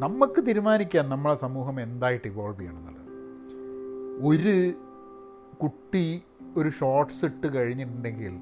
[0.00, 3.06] നമുക്ക് തീരുമാനിക്കാം നമ്മളെ സമൂഹം എന്തായിട്ട് ഇവോൾവ് ചെയ്യണം എന്നുള്ളത്
[4.26, 4.54] ഒരു
[5.62, 6.04] കുട്ടി
[6.56, 8.34] ഒരു ഷോർട്ട്സ് ഇട്ട് കഴിഞ്ഞിട്ടുണ്ടെങ്കിൽ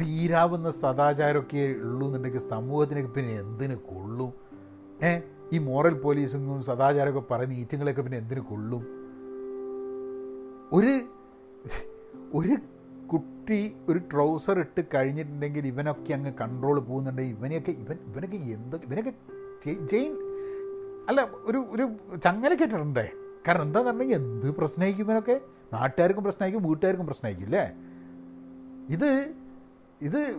[0.00, 4.30] തീരാവുന്ന സദാചാരമൊക്കെ ഉള്ളൂ എന്നുണ്ടെങ്കിൽ സമൂഹത്തിന് പിന്നെ എന്തിനു കൊള്ളും?
[5.02, 5.20] ഏ?
[5.52, 8.82] ഈ മോറൽ പോലീസിങ്ങും സദാചാരമൊക്കെ പറയുന്ന ഈറ്റങ്ങളൊക്കെ പിന്നെ എന്തിനു കൊള്ളും?
[10.72, 10.92] ഒരു
[12.34, 12.56] ഒരു
[13.06, 19.12] കുട്ടി ഒരു ട്രൗസർ ഇട്ട് കഴിഞ്ഞിട്ടുണ്ടെങ്കിൽ ഇവനൊക്കെ അങ്ങ് കൺട്രോൾ പോകുന്നുണ്ടെങ്കിൽ ഇവനെയൊക്കെ ഇവൻ ഇവനൊക്കെ എന്തൊക്കെ ഇവനൊക്കെ
[19.90, 20.12] ചെയിൻ
[21.08, 21.84] അല്ല ഒരു ഒരു
[22.16, 23.08] ചങ്ങല കേട്ടിട്ടുണ്ടേ?
[23.48, 25.40] കാരണം എന്താന്ന് പറഞ്ഞെങ്കിൽ എന്ത് പ്രശ്നമായിരിക്കും ഇവനൊക്കെ
[25.72, 27.64] നാട്ടുകാർക്കും പ്രശ്നമായിരിക്കും വീട്ടുകാർക്കും പ്രശ്നമായിരിക്കും അല്ലേ
[28.88, 29.34] ഇത്
[30.00, 30.36] ഇത്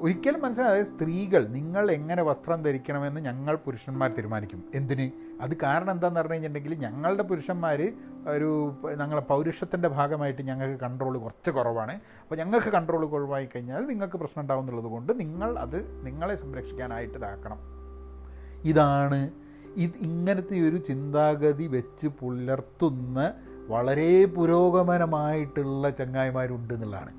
[0.00, 4.64] ഒരിക്കലും മനസ്സിലായി അതായത് സ്ത്രീകൾ നിങ്ങൾ എങ്ങനെ വസ്ത്രം ധരിക്കണമെന്ന് ഞങ്ങൾ പുരുഷന്മാർ തീരുമാനിക്കും.
[4.74, 5.10] എന്തിന്?
[5.40, 7.80] അത് കാരണം എന്താണെന്ന് പറഞ്ഞു കഴിഞ്ഞിട്ടുണ്ടെങ്കിൽ ഞങ്ങളുടെ പുരുഷന്മാർ
[8.26, 8.50] ഒരു
[8.96, 11.92] ഞങ്ങളെ പൗരുഷത്തിന്റെ ഭാഗമായിട്ട് ഞങ്ങൾക്ക് കൺട്രോൾ കുറച്ച് കുറവാണ്.
[11.92, 17.58] അപ്പോൾ ഞങ്ങൾക്ക് കൺട്രോൾ കുറവായി കഴിഞ്ഞാൽ നിങ്ങൾക്ക് പ്രശ്നം ഉണ്ടാവും എന്നുള്ളത് കൊണ്ട് നിങ്ങൾ അത് നിങ്ങളെ സംരക്ഷിക്കാനായിട്ട് ഇതാക്കണം.
[18.64, 19.43] ഇതാണ്
[19.76, 23.32] ഇത് ഇങ്ങനത്തെ ഒരു ചിന്താഗതി വെച്ച് പുലർത്തുന്ന
[23.68, 27.10] വളരെ പുരോഗമനമായിട്ടുള്ള ചങ്ങായിമാരുണ്ട് എന്നുള്ളതാണ്.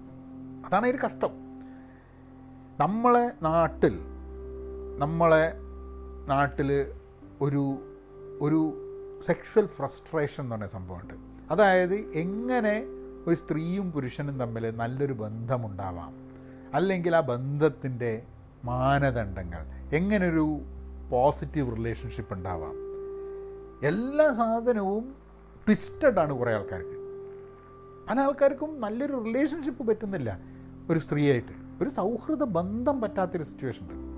[0.68, 1.30] അതാണ് ഒരു കഷ്ടം.
[2.80, 4.00] നമ്മളെ നാട്ടിൽ
[5.00, 5.54] നമ്മളെ
[6.28, 6.86] നാട്ടിൽ
[7.42, 7.96] ഒരു
[8.42, 8.82] ഒരു
[9.26, 11.14] സെക്ഷൽ ഫ്രസ്ട്രേഷൻ എന്ന് പറഞ്ഞ സംഭവമുണ്ട്.
[11.52, 12.84] അതായത് എങ്ങനെ
[13.28, 16.16] ഒരു സ്ത്രീയും പുരുഷനും തമ്മിൽ നല്ലൊരു ബന്ധമുണ്ടാവാം.
[16.74, 18.24] അല്ലെങ്കിൽ ആ ബന്ധത്തിന്റെ
[18.66, 20.60] മാനദണ്ഡങ്ങൾ എങ്ങനൊരു
[21.10, 22.86] പോസിറ്റീവ് റിലേഷൻഷിപ്പ് ഉണ്ടാവാം.
[23.88, 25.16] എല്ലാ സാധനവും
[25.66, 27.06] ട്വിസ്റ്റഡ് ആണ് കുറേ ആൾക്കാർക്ക്.
[28.10, 30.40] പല ആൾക്കാർക്കും നല്ലൊരു റിലേഷൻഷിപ്പ് പറ്റുന്നില്ല.
[30.90, 31.84] ഒരു സ്ത്രീയായിട്ട്.
[31.84, 34.16] ഒരു സൗഹൃദ ബന്ധം പറ്റാത്തൊരു സിറ്റുവേഷൻ ഉണ്ട്.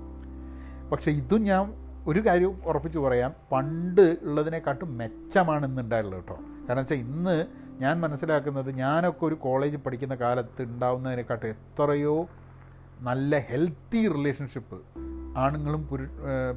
[0.90, 1.74] പക്ഷേ ഇതും ഞാൻ
[2.06, 3.34] ഒരു കാര്യം ഉറപ്പിച്ച് പറയാം.
[3.52, 6.34] പണ്ട് ഉള്ളതിനെക്കാട്ടും മെച്ചമാണെന്നുണ്ടായുള്ളൂ കേട്ടോ.
[6.34, 7.46] കാരണം വെച്ചാൽ ഇന്ന്
[7.80, 12.28] ഞാൻ മനസ്സിലാക്കുന്നത് ഞാനൊക്കെ ഒരു കോളേജ് പഠിക്കുന്ന കാലത്ത് ഉണ്ടാവുന്നതിനെക്കാട്ടും എത്രയോ
[13.00, 14.82] നല്ല ഹെൽത്തി റിലേഷൻഷിപ്പ്
[15.42, 16.06] ആണുങ്ങളും പുരു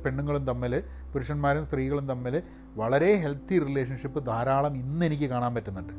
[0.03, 0.73] പെണ്ണുങ്ങളും തമ്മിൽ
[1.13, 2.35] പുരുഷന്മാരും സ്ത്രീകളും തമ്മിൽ
[2.79, 5.93] വളരെ ഹെൽത്തി റിലേഷൻഷിപ്പ് ധാരാളം ഇന്ന് എനിക്ക് കാണാൻ പറ്റുന്നുണ്ട്.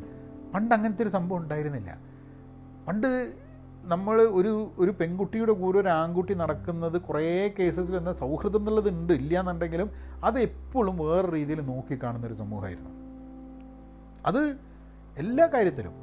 [0.55, 1.91] പണ്ട് അങ്ങനത്തെ ഒരു സംഭവം ഉണ്ടായിരുന്നില്ല.
[2.89, 3.09] പണ്ട്
[3.93, 7.23] നമ്മൾ ഒരു ഒരു പെൺകുട്ടിയുടെ കൂടെ ഒരു ആൺകുട്ടി നടക്കുന്നത് കുറേ
[7.59, 9.13] കേസസിൽ എന്താ സൗഹൃദം എന്നുള്ളത് ഉണ്ട്.
[9.21, 9.89] ഇല്ല എന്നുണ്ടെങ്കിലും
[10.29, 12.93] അത് എപ്പോഴും വേറെ രീതിയിൽ നോക്കിക്കാണുന്നൊരു സമൂഹമായിരുന്നു.
[14.29, 14.43] അത്
[15.23, 15.95] എല്ലാ കാര്യത്തിലും.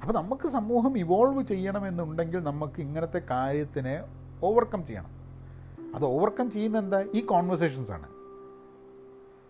[0.00, 3.96] അപ്പോൾ നമുക്ക് സമൂഹം ഇവോൾവ് ചെയ്യണമെന്നുണ്ടെങ്കിൽ നമുക്ക് ഇങ്ങനത്തെ കാര്യത്തിനെ
[4.48, 5.12] ഓവർകം ചെയ്യണം.
[5.94, 7.00] അത് ഓവർകം ചെയ്യുന്ന എന്താ?
[7.14, 8.08] ഈ കോൺവെർസേഷൻസാണ് ആണ്.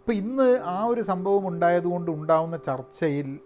[0.00, 3.40] ഇപ്പോൾ ഇന്ന് ആ ഒരു സംഭവം ഉണ്ടായതുകൊണ്ട് ഉണ്ടാവുന്ന ചർച്ചയിൽ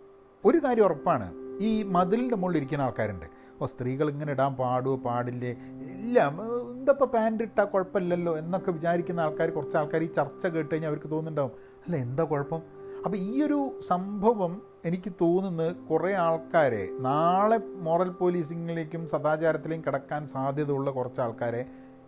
[0.45, 1.35] ഒരു കാര്യം ഉറപ്പാണ്.
[1.61, 3.27] ഈ മതിലിന്റെ മുകളിൽ ഇരിക്കുന്ന ആൾക്കാരുണ്ട്.
[3.63, 5.53] ഓ സ്ത്രീകൾ ഇങ്ങനെ ഇടാൻ പാടുമോ പാടില്ലേ?
[5.81, 6.29] ഇല്ല
[6.73, 11.51] എന്തപ്പോൾ പാന്റ് ഇട്ടാൽ കുഴപ്പമില്ലല്ലോ എന്നൊക്കെ വിചാരിക്കുന്ന ആൾക്കാർ കുറച്ച് ആൾക്കാർ ഈ ചർച്ച കേട്ട് കഴിഞ്ഞാൽ അവർക്ക് തോന്നുന്നുണ്ടാവും.
[11.85, 12.63] അല്ല എന്താ കുഴപ്പം?
[13.05, 21.21] അപ്പോൾ ഈ ഒരു സംഭവം എനിക്ക് തോന്നുന്നത് കുറേ ആൾക്കാരെ നാളെ മോറൽ പോലീസിങ്ങിലേക്കും സദാചാരത്തിലേക്കും കിടക്കാൻ സാധ്യതയുള്ള കുറച്ച്
[21.21, 21.63] ആൾക്കാരെ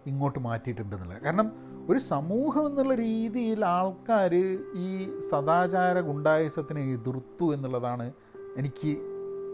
[0.07, 1.53] ഇങ്ങോട്ട് മാറ്റിയിട്ടുണ്ടെന്നുള്ളത് കാരണം
[1.91, 4.35] ഒരു സമൂഹം എന്നുള്ള രീതിയിൽ ആൾക്കാർ
[4.77, 8.13] ഈ സദാചാര ഗുണ്ടായുസത്തിനെ എതിർത്തു എന്നുള്ളതാണ്
[8.57, 8.97] എനിക്ക്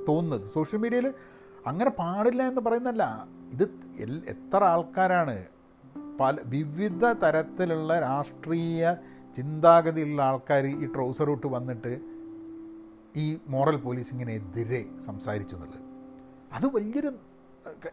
[0.09, 0.47] തോന്നുന്നത്.
[0.55, 1.15] സോഷ്യൽ മീഡിയയിൽ
[1.67, 3.63] അങ്ങനെ പാടില്ല എന്ന് പറയുന്നല്ല ഇത്
[4.29, 5.47] എത്ര ആൾക്കാരാണ്
[6.21, 8.97] പല വിവിധ തരത്തിലുള്ള രാഷ്ട്രീയ
[9.37, 12.01] ചിന്താഗതിയുള്ള ആൾക്കാർ ഈ ട്രൗസർ ഇട്ട് വന്നിട്ട്
[13.17, 15.81] ഈ മോറൽ പോലീസിങ്ങിനെതിരെ സംസാരിച്ചു എന്നുള്ളത്.
[16.53, 17.11] അത് വലിയൊരു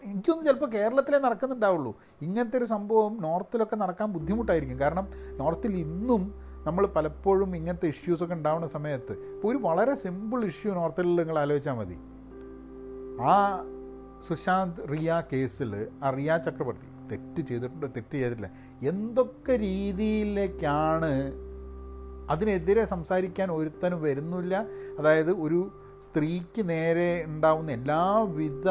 [0.03, 1.99] എനിക്കൊന്നും ചിലപ്പോൾ കേരളത്തിലേ നടക്കുന്നുണ്ടാവുള്ളൂ.
[2.21, 4.79] ഇങ്ങനത്തെ ഒരു സംഭവം നോർത്തിലൊക്കെ നടക്കാൻ ബുദ്ധിമുട്ടായിരിക്കും.
[4.79, 11.15] കാരണം നോർത്തിൽ ഇന്നും നമ്മൾ പലപ്പോഴും ഇങ്ങനത്തെ ഇഷ്യൂസൊക്കെ ഉണ്ടാവുന്ന സമയത്ത് ഇപ്പോൾ ഒരു വളരെ സിമ്പിൾ ഇഷ്യൂ നോർത്തിൽ
[11.15, 11.97] നിങ്ങൾ ആലോചിച്ചാൽ മതി.
[13.21, 13.65] ആ
[14.27, 17.85] സുശാന്ത് റിയ കേസിൽ ആ റിയ ചക്രവർത്തി തെറ്റ് ചെയ്തിട്ടുണ്ട്?
[17.85, 18.51] തെറ്റ് ചെയ്തിട്ടില്ല.
[18.81, 21.31] എന്തൊക്കെ രീതിയിലേക്കാണ്
[22.29, 24.65] അതിനെതിരെ സംസാരിക്കാൻ ഒരുത്തനും വരുന്നില്ല?
[24.99, 25.71] അതായത് ഒരു
[26.03, 28.69] സ്ത്രീക്ക് നേരെ ഉണ്ടാവുന്ന എല്ലാവിധ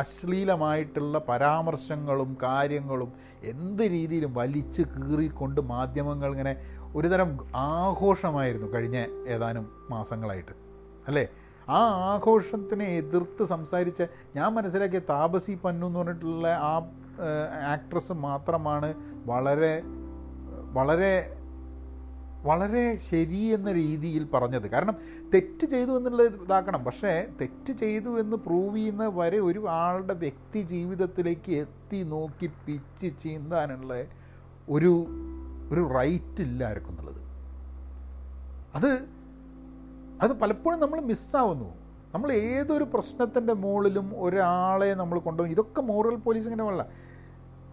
[0.00, 3.12] അശ്ലീലമായിട്ടുള്ള പരാമർശങ്ങളും കാര്യങ്ങളും
[3.44, 6.56] എന്ത് രീതിയിലും വലിച്ച് കീറിക്കൊണ്ട് മാധ്യമങ്ങൾ ഇങ്ങനെ
[6.96, 10.52] ഒരുതരം ആഘോഷമായിരുന്നു കഴിഞ്ഞ ഏതാനും മാസങ്ങളായിട്ട്.
[11.08, 11.28] അല്ലേ?
[11.68, 11.78] ആ
[12.14, 14.02] ആഘോഷത്തിനെ എതിർത്ത് സംസാരിച്ച
[14.36, 16.76] ഞാൻ മനസ്സിലാക്കിയ താപസി പന്നു എന്ന് പറഞ്ഞിട്ടുള്ള ആ
[17.72, 18.94] ആക്ട്രസ് മാത്രമാണ്
[19.26, 19.82] വളരെ
[20.72, 21.39] വളരെ
[22.42, 24.70] വളരെ ശരി എന്ന രീതിയിൽ പറഞ്ഞത്.
[24.70, 24.94] കാരണം
[25.34, 26.84] തെറ്റ് ചെയ്തു എന്നുള്ളത് ഇതാക്കണം.
[26.84, 34.04] പക്ഷേ തെറ്റ് ചെയ്തു എന്ന് പ്രൂവ് ചെയ്യുന്ന വരെ ഒരു ആളുടെ വ്യക്തി ജീവിതത്തിലേക്ക് എത്തി നോക്കി പിച്ച് ചീന്താനുള്ള
[34.70, 35.06] ഒരു
[35.72, 37.20] ഒരു റൈറ്റ് ഇല്ല ആർക്കും എന്നുള്ളത്.
[38.74, 39.04] അത്
[40.22, 41.74] അത് പലപ്പോഴും നമ്മൾ മിസ്സാവുന്നു
[42.14, 46.82] നമ്മൾ ഏതൊരു പ്രശ്നത്തിന്റെ മുകളിലും ഒരാളെ നമ്മൾ കൊണ്ടുപോകും ഇതൊക്കെ മോറൽ പോലീസിങ്ങനെ വേണ്ട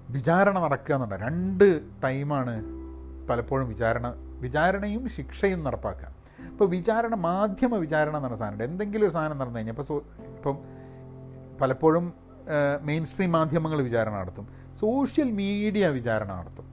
[0.09, 1.15] വിചാരണ നടക്കുക എന്നുണ്ട്.
[1.15, 2.63] രണ്ട് ടൈമാണ്
[3.27, 6.11] പലപ്പോഴും വിചാരണ വിചാരണയും ശിക്ഷയും നടപ്പാക്കുക
[6.49, 8.63] ഇപ്പോൾ വിചാരണ മാധ്യമ വിചാരണ എന്ന് പറഞ്ഞ സാധനമുണ്ട്.
[8.63, 10.03] എന്തെങ്കിലും ഒരു സാധനം നടന്നു കഴിഞ്ഞാൽ ഇപ്പോൾ
[10.35, 10.57] ഇപ്പം
[11.61, 12.13] പലപ്പോഴും
[12.81, 14.47] മെയിൻ സ്ട്രീം മാധ്യമങ്ങൾ വിചാരണ നടത്തും.
[14.73, 16.65] സോഷ്യൽ മീഡിയ വിചാരണ നടത്തും.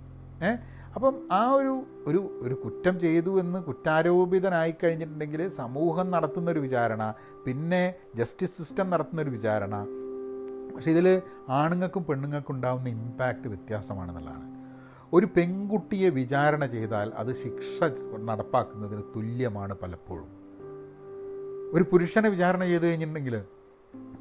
[0.44, 0.56] ഏ
[0.94, 7.14] അപ്പം ആ ഒരു ഒരു ഒരു കുറ്റം ചെയ്തു എന്ന് കുറ്റാരോപിതനായി കഴിഞ്ഞിട്ടുണ്ടെങ്കിൽ സമൂഹം നടത്തുന്നൊരു വിചാരണ
[7.46, 9.86] പിന്നെ ജസ്റ്റിസ് സിസ്റ്റം നടത്തുന്നൊരു വിചാരണ
[10.74, 14.53] പക്ഷേ ഇതിൽ ആണുങ്ങൾക്കും പെണ്ണുങ്ങൾക്കും ഉണ്ടാകുന്ന ഇമ്പാക്റ്റ് വ്യത്യാസമാണെന്നുള്ളതാണ്.
[15.14, 17.84] ഒരു പെൺകുട്ടിയെ വിചാരണ ചെയ്താൽ അത് ശിക്ഷ
[18.16, 20.28] നടപ്പാക്കുന്നതിന് തുല്യമാണ് പലപ്പോഴും.
[21.74, 23.42] ഒരു പുരുഷനെ വിചാരണ ചെയ്ത് കഴിഞ്ഞിട്ടുണ്ടെങ്കിൽ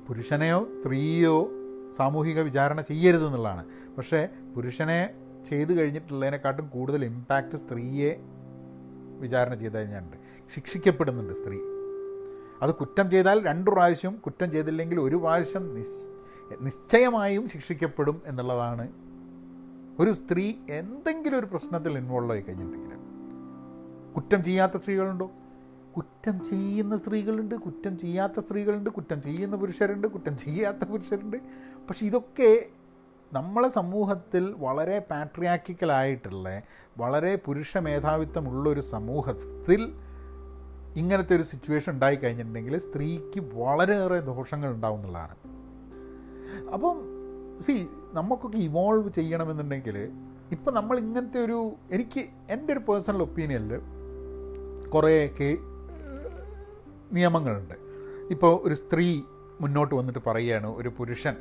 [0.08, 1.50] പുരുഷനെയോ സ്ത്രീയോ
[1.98, 3.66] സാമൂഹിക വിചാരണ ചെയ്യരുതെന്നുള്ളതാണ്
[3.98, 5.14] പക്ഷേ പുരുഷനെ
[5.46, 8.16] ചെയ്തു കഴിഞ്ഞിട്ടുള്ളതിനെക്കാട്ടും കൂടുതൽ ഇമ്പാക്റ്റ് സ്ത്രീയെ
[9.20, 10.18] വിചാരണ ചെയ്ത് കഴിഞ്ഞാണ്ട്
[10.56, 11.58] ശിക്ഷിക്കപ്പെടുന്നുണ്ട് സ്ത്രീ.
[12.62, 15.76] അത് കുറ്റം ചെയ്താൽ രണ്ടു പ്രാവശ്യം കുറ്റം ചെയ്തില്ലെങ്കിൽ ഒരു പ്രാവശ്യം
[16.62, 19.03] നിശ്ചയമായും ശിക്ഷിക്കപ്പെടും എന്നുള്ളതാണ്
[20.00, 22.98] ഒരു സ്ത്രീ എന്തെങ്കിലും ഒരു പ്രശ്നത്തിൽ ഇൻവോൾവ് ആയി കഴിഞ്ഞിട്ടുണ്ടെങ്കിൽ
[24.14, 25.32] കുറ്റം ചെയ്യാത്ത സ്ത്രീകളുണ്ടോ?
[25.96, 31.38] കുറ്റം ചെയ്യുന്ന സ്ത്രീകളുണ്ട് കുറ്റം ചെയ്യാത്ത സ്ത്രീകളുണ്ട് കുറ്റം ചെയ്യുന്ന പുരുഷരുണ്ട് കുറ്റം ചെയ്യാത്ത പുരുഷരുണ്ട്.
[31.88, 32.66] പക്ഷെ ഇതൊക്കെ
[33.34, 36.62] നമ്മളെ സമൂഹത്തിൽ വളരെ പാട്രിയാക്കിക്കലായിട്ടുള്ള
[36.98, 39.94] വളരെ പുരുഷ മേധാവിത്വമുള്ളൊരു സമൂഹത്തിൽ
[40.96, 45.36] ഇങ്ങനത്തെ ഒരു സിറ്റുവേഷൻ ഉണ്ടായി കഴിഞ്ഞിട്ടുണ്ടെങ്കിൽ സ്ത്രീക്ക് വളരെയേറെ ദോഷങ്ങൾ ഉണ്ടാവും എന്നുള്ളതാണ്.
[46.68, 47.02] അപ്പം
[47.60, 50.12] സി നമുക്കൊക്കെ ഇവോൾവ് ചെയ്യണമെന്നുണ്ടെങ്കിൽ
[50.52, 53.80] ഇപ്പം നമ്മൾ ഇങ്ങനത്തെ ഒരു എനിക്ക് എന്റെ ഒരു പേഴ്സണൽ ഒപ്പീനിയനിൽ
[54.90, 55.58] കുറേ കേ
[57.12, 57.74] നിയമങ്ങളുണ്ട്.
[58.32, 59.22] ഇപ്പോൾ ഒരു സ്ത്രീ
[59.62, 61.36] മുന്നോട്ട് വന്നിട്ട് പറയുകയാണ് ഒരു പുരുഷൻ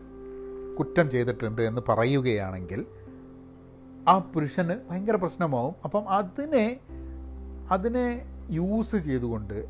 [0.78, 2.86] കുറ്റം ചെയ്തിട്ടുണ്ട് എന്ന് പറയുകയാണെങ്കിൽ
[4.08, 5.74] ആ പുരുഷന് ഭയങ്കര പ്രശ്നമാവും.
[5.84, 6.80] അപ്പം അതിനെ
[7.70, 9.66] അതിനെ യൂസ് ചെയ്തുകൊണ്ട്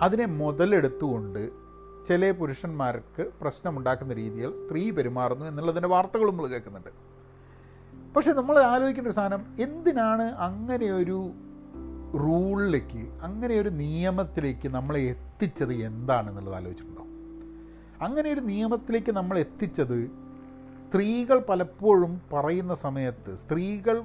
[0.00, 1.63] അതിനെ മുതലെടുത്തുകൊണ്ട്
[2.06, 6.88] ചില പുരുഷന്മാർക്ക് പ്രശ്നമുണ്ടാക്കുന്ന രീതിയിൽ സ്ത്രീ പെരുമാറുന്നു എന്നുള്ളതിന്റെ വാർത്തകളും നമ്മൾ കേൾക്കുന്നുണ്ട്.
[8.14, 11.32] പക്ഷെ നമ്മൾ ആലോചിക്കേണ്ട ഒരു സാധനം എന്തിനാണ് അങ്ങനെയൊരു
[12.14, 17.02] റൂളിലേക്ക് അങ്ങനെ ഒരു നിയമത്തിലേക്ക് നമ്മളെ എത്തിച്ചത് എന്താണെന്നുള്ളത് ആലോചിച്ചിട്ടുണ്ടോ?
[18.04, 20.10] അങ്ങനെ ഒരു നിയമത്തിലേക്ക് നമ്മൾ എത്തിച്ചത്
[20.88, 24.02] സ്ത്രീകൾ പലപ്പോഴും പറയുന്ന സമയത്ത് സ്ത്രീകൾ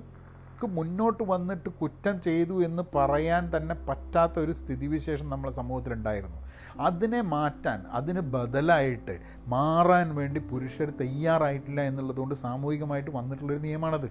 [0.60, 6.40] നമുക്ക് മുന്നോട്ട് വന്നിട്ട് കുറ്റം ചെയ്തു എന്ന് പറയാൻ തന്നെ പറ്റാത്ത ഒരു സ്ഥിതിവിശേഷം നമ്മുടെ സമൂഹത്തിലുണ്ടായിരുന്നു.
[6.80, 14.10] അതിനെ മാറ്റാൻ അതിന് ബദലായിട്ട് മാറാൻ വേണ്ടി പുരുഷർ തയ്യാറായിട്ടില്ല എന്നുള്ളതുകൊണ്ട് സാമൂഹികമായിട്ട് വന്നിട്ടുള്ളൊരു നിയമമാണത്.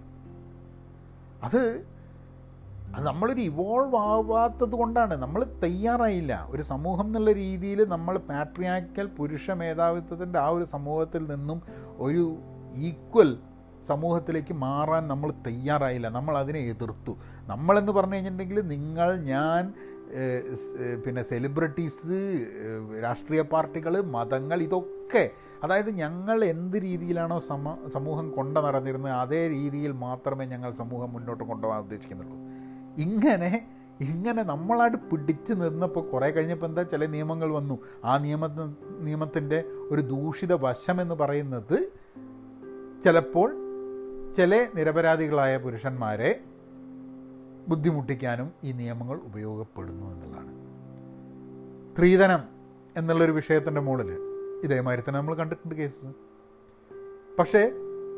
[1.43, 1.85] അത്
[2.95, 5.15] അത് നമ്മളൊരു ഇവോൾവ് ആവാത്തത് കൊണ്ടാണ്.
[5.15, 6.47] നമ്മൾ തയ്യാറായില്ല.
[6.51, 11.63] ഒരു സമൂഹം എന്നുള്ള രീതിയിൽ നമ്മൾ പാട്രിയാക്കൽ പുരുഷ മേധാവിത്വത്തിന്റെ ആ ഒരു സമൂഹത്തിൽ നിന്നും
[11.99, 12.25] ഒരു
[12.75, 13.39] ഈക്വൽ
[13.83, 16.09] സമൂഹത്തിലേക്ക് മാറാൻ നമ്മൾ തയ്യാറായില്ല.
[16.09, 17.19] നമ്മൾ അതിനെ എതിർത്തു.
[17.47, 19.75] നമ്മളെന്ന് പറഞ്ഞു കഴിഞ്ഞിട്ടുണ്ടെങ്കിൽ നിങ്ങൾ ഞാൻ
[21.07, 22.47] പിന്നെ സെലിബ്രിറ്റീസ്
[23.05, 25.31] രാഷ്ട്രീയ പാർട്ടികൾ മതങ്ങൾ ഇതൊക്കെ
[25.65, 31.81] അതായത് ഞങ്ങൾ എന്ത് രീതിയിലാണോ സമ സമൂഹം കൊണ്ടു നടന്നിരുന്നത് അതേ രീതിയിൽ മാത്രമേ ഞങ്ങൾ സമൂഹം മുന്നോട്ട് കൊണ്ടുപോകാൻ
[31.81, 32.37] ഉദ്ദേശിക്കുന്നുള്ളൂ.
[32.99, 33.69] ഇങ്ങനെ
[34.01, 37.79] ഇങ്ങനെ നമ്മളായിട്ട് പിടിച്ചു നിന്നപ്പോൾ കുറേ കഴിഞ്ഞപ്പോൾ എന്താ ചില നിയമങ്ങൾ വന്നു.
[38.05, 38.47] ആ നിയമ
[39.01, 41.93] നിയമത്തിന്റെ ഒരു ദൂഷിത വശമെന്ന് പറയുന്നത്
[43.03, 43.68] ചിലപ്പോൾ
[44.35, 46.45] ചില നിരപരാധികളായ പുരുഷന്മാരെ
[47.69, 50.53] ബുദ്ധിമുട്ടിക്കാനും ഈ നിയമങ്ങൾ ഉപയോഗപ്പെടുന്നു എന്നുള്ളതാണ്.
[51.91, 52.43] സ്ത്രീധനം
[52.97, 54.11] എന്നുള്ളൊരു വിഷയത്തിന്റെ മുകളിൽ
[54.65, 56.07] ഇതേമാതിരി തന്നെ നമ്മൾ കണ്ടിട്ടുണ്ട് കേസ്.
[57.39, 57.73] പക്ഷേ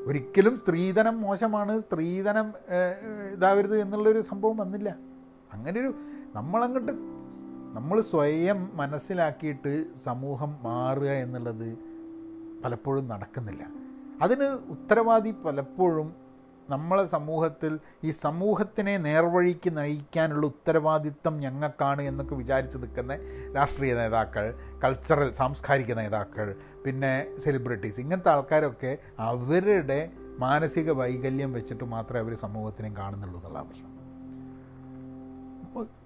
[0.06, 2.52] ഒരിക്കലും സ്ത്രീധനം മോശമാണ് സ്ത്രീധനം
[3.32, 4.96] ഇതാവരുത് എന്നുള്ളൊരു സംഭവം വന്നില്ല.
[5.52, 5.94] അങ്ങനെയൊരു
[6.34, 6.92] നമ്മളങ്ങോട്ട്
[7.76, 11.78] നമ്മൾ സ്വയം മനസ്സിലാക്കിയിട്ട് സമൂഹം മാറുക എന്നുള്ളത്
[12.64, 13.79] പലപ്പോഴും നടക്കുന്നില്ല.
[14.20, 16.08] അതിന് ഉത്തരവാദി പലപ്പോഴും
[16.68, 23.14] നമ്മളെ സമൂഹത്തിൽ ഈ സമൂഹത്തിനെ നേർവഴിക്ക് നയിക്കാനുള്ള ഉത്തരവാദിത്തം ഞങ്ങൾക്കാണ് എന്നൊക്കെ വിചാരിച്ച് നിൽക്കുന്ന
[23.56, 24.44] രാഷ്ട്രീയ നേതാക്കൾ
[24.84, 26.54] കൾച്ചറൽ സാംസ്കാരിക നേതാക്കൾ
[26.84, 33.86] പിന്നെ സെലിബ്രിറ്റീസ് ഇങ്ങനത്തെ ആൾക്കാരൊക്കെ അവരുടെ മാനസിക വൈകല്യം വെച്ചിട്ട് മാത്രമേ അവർ സമൂഹത്തിനെ കാണുന്നുള്ളൂ എന്നുള്ള പ്രശ്നം.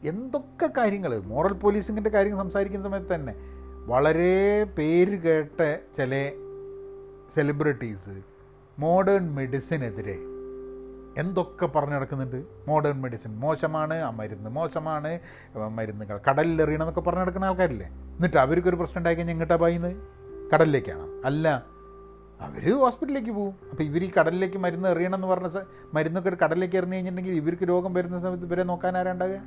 [0.04, 1.18] എന്തൊക്കെ കാര്യങ്ങൾ?
[1.18, 3.34] മോറൽ പോലീസിങ്ങിന്റെ കാര്യം സംസാരിക്കുന്ന സമയത്ത് തന്നെ
[3.84, 5.60] വളരെ പേര് കേട്ട
[5.96, 6.12] ചില
[7.30, 8.22] സെലിബ്രിറ്റീസ്
[8.78, 10.18] മോഡേൺ മെഡിസിനെതിരെ
[11.18, 12.44] എന്തൊക്കെ പറഞ്ഞു നടക്കുന്നുണ്ട്?
[12.68, 15.18] മോഡേൺ മെഡിസിൻ മോശമാണ് ആ മരുന്ന് മോശമാണ്
[15.68, 17.86] മരുന്നുകൾ കടലിലെറിയണമെന്നൊക്കെ പറഞ്ഞു നടക്കുന്ന ആൾക്കാരില്ലേ?
[17.86, 19.94] എന്നിട്ട് അവർക്കൊരു പ്രശ്നം ഉണ്ടായി കഴിഞ്ഞാൽ എങ്ങോട്ടാ പോയിന്ന്
[20.54, 21.26] കടലിലേക്കാണ്?
[21.26, 21.66] അല്ല.
[22.40, 25.48] അവർ ഹോസ്പിറ്റലിലേക്ക് പോകും അപ്പോൾ ഇവർ ഈ കടലിലേക്ക് മരുന്ന് എറിയണം എന്ന് പറഞ്ഞ
[25.94, 29.40] മരുന്നൊക്കെ ഒരു കടലിലേക്ക് എറിഞ്ഞു കഴിഞ്ഞിട്ടുണ്ടെങ്കിൽ ഇവർക്ക് രോഗം വരുന്ന സമയത്ത് ഇവരെ നോക്കാൻ ആരാണ്ടാകുക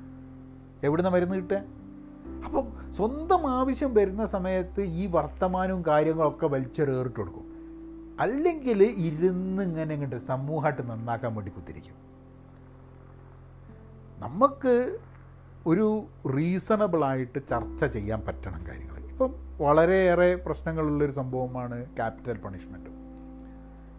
[0.83, 1.61] എവിടുന്ന് മരുന്ന് കിട്ടുക?
[2.45, 7.46] അപ്പം സ്വന്തം ആവശ്യം വരുന്ന സമയത്ത് ഈ വർത്തമാനവും കാര്യങ്ങളൊക്കെ വലിച്ചെറിയിട്ട് കൊടുക്കും.
[8.19, 11.95] അല്ലെങ്കിൽ ഇരുന്ന് ഇങ്ങനെ ഇങ്ങോട്ട് സമൂഹമായിട്ട് നന്നാക്കാൻ വേണ്ടി കുത്തിരിക്കും.
[14.19, 14.97] നമുക്ക്
[15.67, 16.05] ഒരു
[16.37, 18.97] റീസണബിളായിട്ട് ചർച്ച ചെയ്യാൻ പറ്റണം കാര്യങ്ങൾ.
[18.97, 22.89] ഇപ്പം വളരെയേറെ പ്രശ്നങ്ങളുള്ളൊരു സംഭവമാണ് ക്യാപിറ്റൽ പണിഷ്മെന്റ്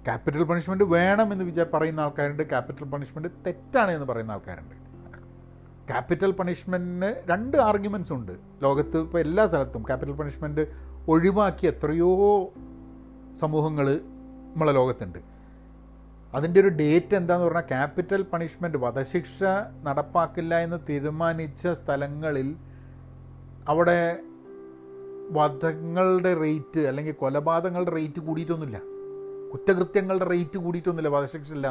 [0.05, 2.43] ക്യാപിറ്റൽ പണിഷ്മെന്റ് വേണമെന്ന് വിചാ പറയുന്ന ആൾക്കാരുണ്ട്.
[2.43, 4.75] ക്യാപിറ്റൽ പണിഷ്മെന്റ് തെറ്റാണ് എന്ന് പറയുന്ന ആൾക്കാരുണ്ട്.
[5.89, 8.33] ക്യാപിറ്റൽ പണിഷ്മെന്റിന് രണ്ട് ആർഗ്യുമെന്റ്സ് ഉണ്ട്.
[8.63, 10.69] ലോകത്ത് ഇപ്പോൾ എല്ലാ സ്ഥലത്തും ക്യാപിറ്റൽ പണിഷ്മെന്റ്
[11.09, 12.53] ഒഴിവാക്കി എത്രയോ
[13.41, 13.87] സമൂഹങ്ങൾ
[14.53, 15.19] നമ്മളെ ലോകത്തുണ്ട്.
[16.35, 19.39] അതിന്റെ ഒരു ഡേറ്റ് എന്താന്ന് പറഞ്ഞാൽ ക്യാപിറ്റൽ പണിഷ്മെന്റ് വധശിക്ഷ
[19.87, 22.49] നടപ്പാക്കില്ല എന്ന് തീരുമാനിച്ച സ്ഥലങ്ങളിൽ
[23.69, 24.01] അവിടെ
[25.37, 28.79] വധങ്ങളുടെ റേറ്റ് അല്ലെങ്കിൽ കൊലപാതകങ്ങളുടെ റേറ്റ് കൂടിയിട്ടൊന്നുമില്ല.
[29.53, 31.67] കുറ്റകൃത്യങ്ങളുടെ റേറ്റ് കൂടിയിട്ടൊന്നുമില്ല വധശിക്ഷ ഇല്ല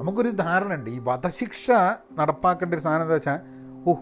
[0.00, 0.90] നമുക്കൊരു ധാരണ ഉണ്ട്.
[0.90, 1.70] ഈ വധശിക്ഷ
[2.18, 3.38] നടപ്പാക്കേണ്ട ഒരു സാധനം എന്താ വെച്ചാൽ
[3.88, 3.94] ഓ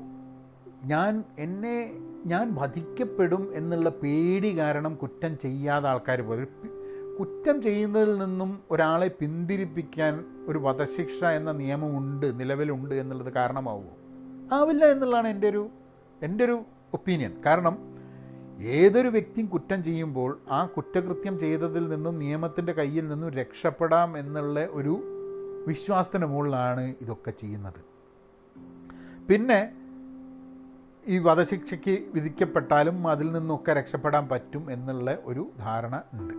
[0.85, 1.77] ഞാൻ എന്നെ
[2.27, 6.49] ഞാൻ വധിക്കപ്പെടും എന്നുള്ള പേടി കാരണം കുറ്റം ചെയ്യാതെ ആൾക്കാർ പോലും
[7.21, 13.97] കുറ്റം ചെയ്യുന്നതിൽ നിന്നും ഒരാളെ പിന്തിരിപ്പിക്കാൻ ഒരു വധശിക്ഷ എന്ന നിയമമുണ്ട് നിലവിലുണ്ട് എന്നുള്ളത് കാരണമാവുമോ?
[14.53, 15.69] ആവില്ല എന്നുള്ളതാണ് എന്റെ ഒരു
[16.23, 16.63] എന്റെ ഒരു
[16.95, 17.43] ഒപ്പീനിയൻ.
[17.47, 17.97] കാരണം
[18.63, 25.01] ഏതൊരു വ്യക്തിയും കുറ്റം ചെയ്യുമ്പോൾ ആ കുറ്റകൃത്യം ചെയ്തതിൽ നിന്നും നിയമത്തിന്റെ കയ്യിൽ നിന്നും രക്ഷപ്പെടാം എന്നുള്ള ഒരു
[25.69, 27.81] വിശ്വാസത്തിന് മുകളിലാണ് ഇതൊക്കെ ചെയ്യുന്നത്.
[29.29, 29.73] പിന്നെ
[31.09, 36.35] ഈ വധശിക്ഷയ്ക്ക് വിധിക്കപ്പെട്ടാലും അതിൽ നിന്നൊക്കെ രക്ഷപ്പെടാൻ പറ്റും എന്നുള്ള ഒരു ധാരണ ഉണ്ട്.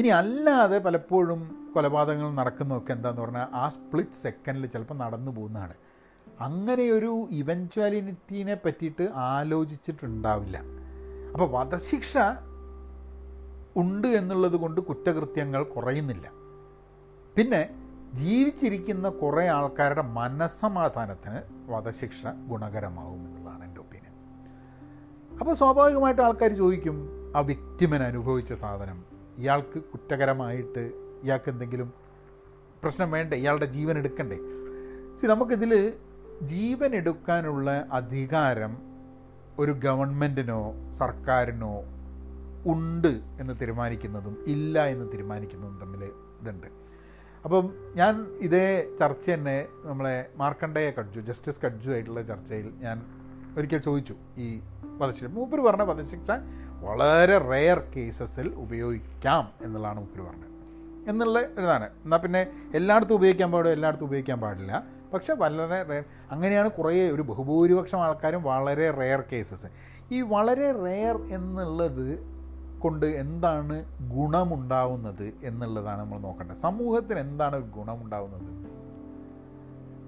[0.00, 5.74] ഇനി അല്ലാതെ പലപ്പോഴും കൊലപാതകങ്ങൾ നടക്കുന്നതൊക്കെ എന്താന്ന് പറഞ്ഞാൽ ആ സ്പ്ലിറ്റ് സെക്കൻഡിൽ ചിലപ്പോൾ നടന്നു പോകുന്നതാണ്.
[6.40, 10.56] അങ്ങനെ ഒരു ഇവൻച്വാലിറ്റിനെ പറ്റിയിട്ട് ആലോചിച്ചിട്ടുണ്ടാവില്ല.
[11.32, 12.18] അപ്പോൾ വധശിക്ഷ
[13.76, 16.30] ഉണ്ട് എന്നുള്ളത് കൊണ്ട് കുറ്റകൃത്യങ്ങൾ കുറയുന്നില്ല.
[17.36, 17.70] പിന്നെ
[18.14, 23.31] ജീവിച്ചിരിക്കുന്ന കുറേ ആൾക്കാരുടെ മനസ്സമാധാനത്തിന് വധശിക്ഷ ഒപ്പീനിയൻ
[25.40, 26.96] അപ്പോൾ സ്വാഭാവികമായിട്ട് ആൾക്കാർ ചോദിക്കും
[27.36, 29.04] ആ വിക്റ്റിമൻ അനുഭവിച്ച സാധനം
[29.38, 30.92] ഇയാൾക്ക് കുറ്റകരമായിട്ട്
[31.24, 31.92] ഇയാൾക്ക് എന്തെങ്കിലും
[32.82, 33.36] പ്രശ്നം വേണ്ടേ?
[33.36, 34.38] ഇയാളുടെ ജീവൻ എടുക്കണ്ടേ?
[35.16, 35.92] സി നമുക്കിതിൽ
[36.42, 38.78] ജീവൻ എടുക്കാനുള്ള അധികാരം
[39.58, 41.84] ഒരു ഗവൺമെന്റിനോ സർക്കാരിനോ
[42.66, 46.04] ഉണ്ട് എന്ന് തീരുമാനിക്കുന്നതും ഇല്ല എന്ന് തീരുമാനിക്കുന്നതും തമ്മിൽ
[46.40, 46.66] ഇതുണ്ട്.
[47.44, 53.02] അപ്പം ഞാൻ ഇതേ ചർച്ച തന്നെ നമ്മളെ മാർക്കണ്ഡേയ കഡ്ജു ജസ്റ്റിസ് കഡ്ജു ആയിട്ടുള്ള ചർച്ചയിൽ ഞാൻ
[53.58, 54.60] ഒരിക്കൽ ചോദിച്ചു ഈ
[54.98, 55.24] വധശിക്ഷ.
[55.24, 56.30] മൂപ്പര് പറഞ്ഞ വധശിക്ഷ
[56.80, 60.52] വളരെ റെയർ കേസസിൽ ഉപയോഗിക്കാം എന്നുള്ളതാണ് മൂപ്പര് പറഞ്ഞത്.
[61.08, 64.84] എന്നുള്ള ഇതാണ് എന്നാൽ പിന്നെ എല്ലായിടത്തും ഉപയോഗിക്കാൻ പാടും എല്ലായിടത്തും ഉപയോഗിക്കാൻ പാടില്ല.
[65.14, 69.66] പക്ഷേ വളരെ റെയർ അങ്ങനെയാണ് കുറേ ഒരു ബഹുഭൂരിപക്ഷം ആൾക്കാരും വളരെ റെയർ കേസസ്
[70.12, 72.32] ഈ വളരെ റെയർ എന്നുള്ളത്
[72.78, 76.56] കൊണ്ട് എന്താണ് ഗുണമുണ്ടാവുന്നത് എന്നുള്ളതാണ് നമ്മൾ നോക്കേണ്ടത്.
[76.56, 78.71] സമൂഹത്തിന് എന്താണ് ഗുണമുണ്ടാവുന്നത്?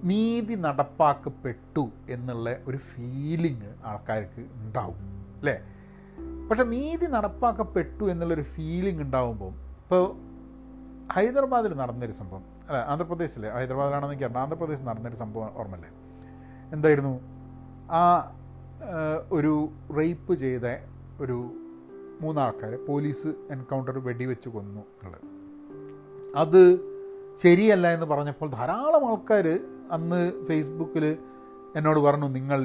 [0.04, 4.98] നീതി നടപ്പാക്കപ്പെട്ടു എന്നുള്ള ഒരു ഫീലിംഗ് ആൾക്കാർക്ക് ഉണ്ടാവും
[5.38, 5.62] അല്ലേ?
[6.50, 10.04] പക്ഷെ നീതി നടപ്പാക്കപ്പെട്ടു എന്നുള്ളൊരു ഫീലിംഗ് ഉണ്ടാവുമ്പോൾ ഇപ്പോൾ
[11.12, 15.88] ഹൈദരാബാദിൽ നടന്നൊരു സംഭവം അല്ല ആന്ധ്രാപ്രദേശിൽ ഹൈദരാബാദിലാണെന്ന് എനിക്ക് അറിയാം ആന്ധ്രാപ്രദേശിൽ നടന്നൊരു സംഭവം ഓർമ്മല്ലേ
[16.72, 17.20] എന്തായിരുന്നു?
[17.90, 18.32] ആ,
[19.32, 20.66] ഒരു റേപ്പ് ചെയ്ത
[21.20, 21.36] ഒരു
[22.20, 25.26] മൂന്നാൾക്കാരെ പോലീസ് എൻകൗണ്ടർ വെടിവെച്ച് കൊന്നു എന്നുള്ളത്.
[26.36, 26.62] അത്
[27.42, 29.46] ശരിയല്ല എന്ന് പറഞ്ഞപ്പോൾ ധാരാളം ആൾക്കാർ
[29.94, 31.04] അന്ന് ഫേസ്ബുക്കിൽ
[31.76, 32.60] എന്നോട് പറഞ്ഞു നിങ്ങൾ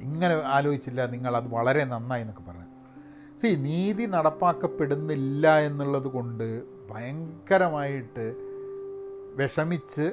[0.00, 2.68] ഇങ്ങനെ ആലോചിച്ചില്ല നിങ്ങൾ അത് വളരെ നന്നായി എന്നൊക്കെ പറഞ്ഞു.
[3.38, 6.46] സി നീതി നടപ്പാക്കപ്പെടുന്നില്ല എന്നുള്ളത് കൊണ്ട്
[6.90, 8.26] ഭയങ്കരമായിട്ട്
[9.34, 10.06] വിഷമിച്ച്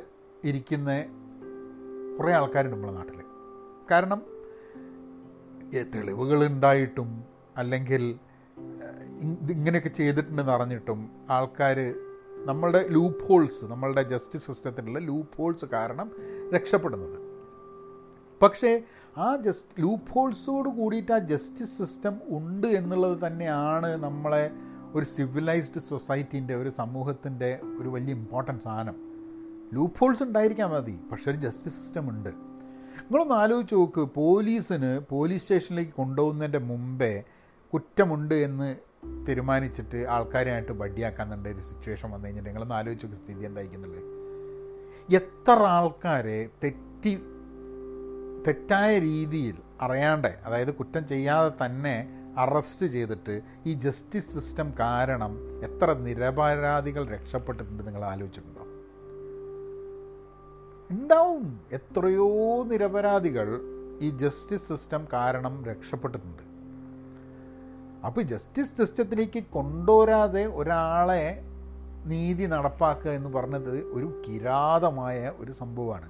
[0.43, 0.91] ഇരിക്കുന്ന
[2.17, 3.19] കുറേ ആൾക്കാരുണ്ട് നമ്മളെ നാട്ടിൽ
[3.91, 4.21] കാരണം
[5.75, 7.09] ഏ, തെളിവുകളുണ്ടായിട്ടും
[7.57, 8.03] അല്ലെങ്കിൽ
[9.51, 11.77] ഇങ്ങനെയൊക്കെ ചെയ്തിട്ടുണ്ടെന്ന് അറിഞ്ഞിട്ടും ആൾക്കാർ
[12.45, 16.11] നമ്മളുടെ ലൂപ്പ് ഹോൾസ് നമ്മളുടെ ജസ്റ്റിസ് സിസ്റ്റത്തിലുള്ള ലൂപ്പ് ഹോൾസ് കാരണം
[16.53, 17.19] രക്ഷപ്പെടുന്നത്.
[18.41, 18.83] പക്ഷേ
[19.17, 24.51] ആ ജസ്റ്റ് ലൂപ്പ് ഹോൾസോട് കൂടിയിട്ട് ആ ജസ്റ്റിസ് സിസ്റ്റം ഉണ്ട് എന്നുള്ളത് തന്നെയാണ് നമ്മളെ
[24.93, 28.95] ഒരു സിവിലൈസ്ഡ് സൊസൈറ്റീന്റെ ഒരു സമൂഹത്തിന്റെ ഒരു വലിയ ഇമ്പോർട്ടൻസ് സാധനം.
[29.73, 32.29] ലൂപ്പ് ഹോൾസ് ഉണ്ടായിരിക്കാൻ മതി പക്ഷെ ഒരു ജസ്റ്റിസ് സിസ്റ്റം ഉണ്ട്.
[32.29, 37.23] നിങ്ങളൊന്ന് ആലോചിച്ച് നോക്ക് പോലീസിന് പോലീസ് സ്റ്റേഷനിലേക്ക് കൊണ്ടുപോകുന്നതിന്റെ മുമ്പേ
[37.73, 38.75] കുറ്റമുണ്ട് എന്ന്
[39.27, 44.21] തീരുമാനിച്ചിട്ട് ആൾക്കാരെയായിട്ട് ബഡ്ഡിയാക്കാന്നുണ്ട് ഒരു സിറ്റുവേഷൻ വന്നു കഴിഞ്ഞിട്ട് നിങ്ങളൊന്ന് ആലോചിച്ച് സ്ഥിതി എന്തായിരിക്കുന്നുള്ളത്
[45.15, 47.19] എത്ര ആൾക്കാരെ തെറ്റി
[48.47, 57.07] തെറ്റായ രീതിയിൽ അറിയാണ്ട് അതായത് കുറ്റം ചെയ്യാതെ തന്നെ അറസ്റ്റ് ചെയ്തിട്ട് ഈ ജസ്റ്റിസ് സിസ്റ്റം കാരണം എത്ര നിരപരാധികൾ
[57.07, 58.61] രക്ഷപ്പെട്ടിട്ടുണ്ട് നിങ്ങൾ ആലോചിച്ചിട്ടുണ്ടോ?
[60.91, 61.61] ഉണ്ടാവും.
[61.71, 63.61] എത്രയോ നിരപരാധികൾ
[64.01, 66.50] ഈ ജസ്റ്റിസ് സിസ്റ്റം കാരണം രക്ഷപ്പെട്ടിട്ടുണ്ട്.
[68.05, 71.41] അപ്പോൾ ജസ്റ്റിസ് സിസ്റ്റത്തിലേക്ക് കൊണ്ടുവരാതെ ഒരാളെ
[72.05, 76.09] നീതി നടപ്പാക്കുക എന്ന് പറഞ്ഞത് ഒരു കിരാതമായ ഒരു സംഭവമാണ്.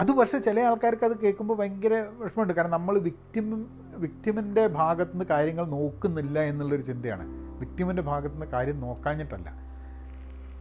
[0.00, 2.54] അത് പക്ഷേ ചില ആൾക്കാർക്ക് അത് കേൾക്കുമ്പോൾ ഭയങ്കര വിഷമമുണ്ട്.
[2.54, 7.22] കാരണം നമ്മൾ വിക്ടിം വിക്ടിമിന്റെ ഭാഗത്തു നിന്ന് കാര്യങ്ങൾ നോക്കുന്നില്ല എന്നുള്ളൊരു ചിന്തയാണ്.
[7.60, 9.50] വിക്ടിമിന്റെ ഭാഗത്തു നിന്ന് കാര്യം നോക്കാഞ്ഞിട്ടല്ല.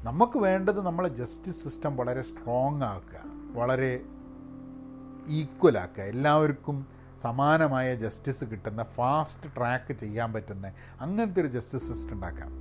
[0.03, 3.19] നമുക്ക് വേണ്ടത് നമ്മളെ ജസ്റ്റിസ് സിസ്റ്റം വളരെ സ്ട്രോങ് ആക്കുക.
[3.53, 4.01] വളരെ
[5.27, 6.03] ഈക്വൽ ആക്കുക.
[6.03, 6.87] എല്ലാവർക്കും
[7.23, 10.67] സമാനമായ ജസ്റ്റിസ് കിട്ടുന്ന ഫാസ്റ്റ് ട്രാക്ക് ചെയ്യാൻ പറ്റുന്ന
[11.01, 12.51] അങ്ങനത്തെ ഒരു ജസ്റ്റിസ് സിസ്റ്റം ഉണ്ടാക്കാം.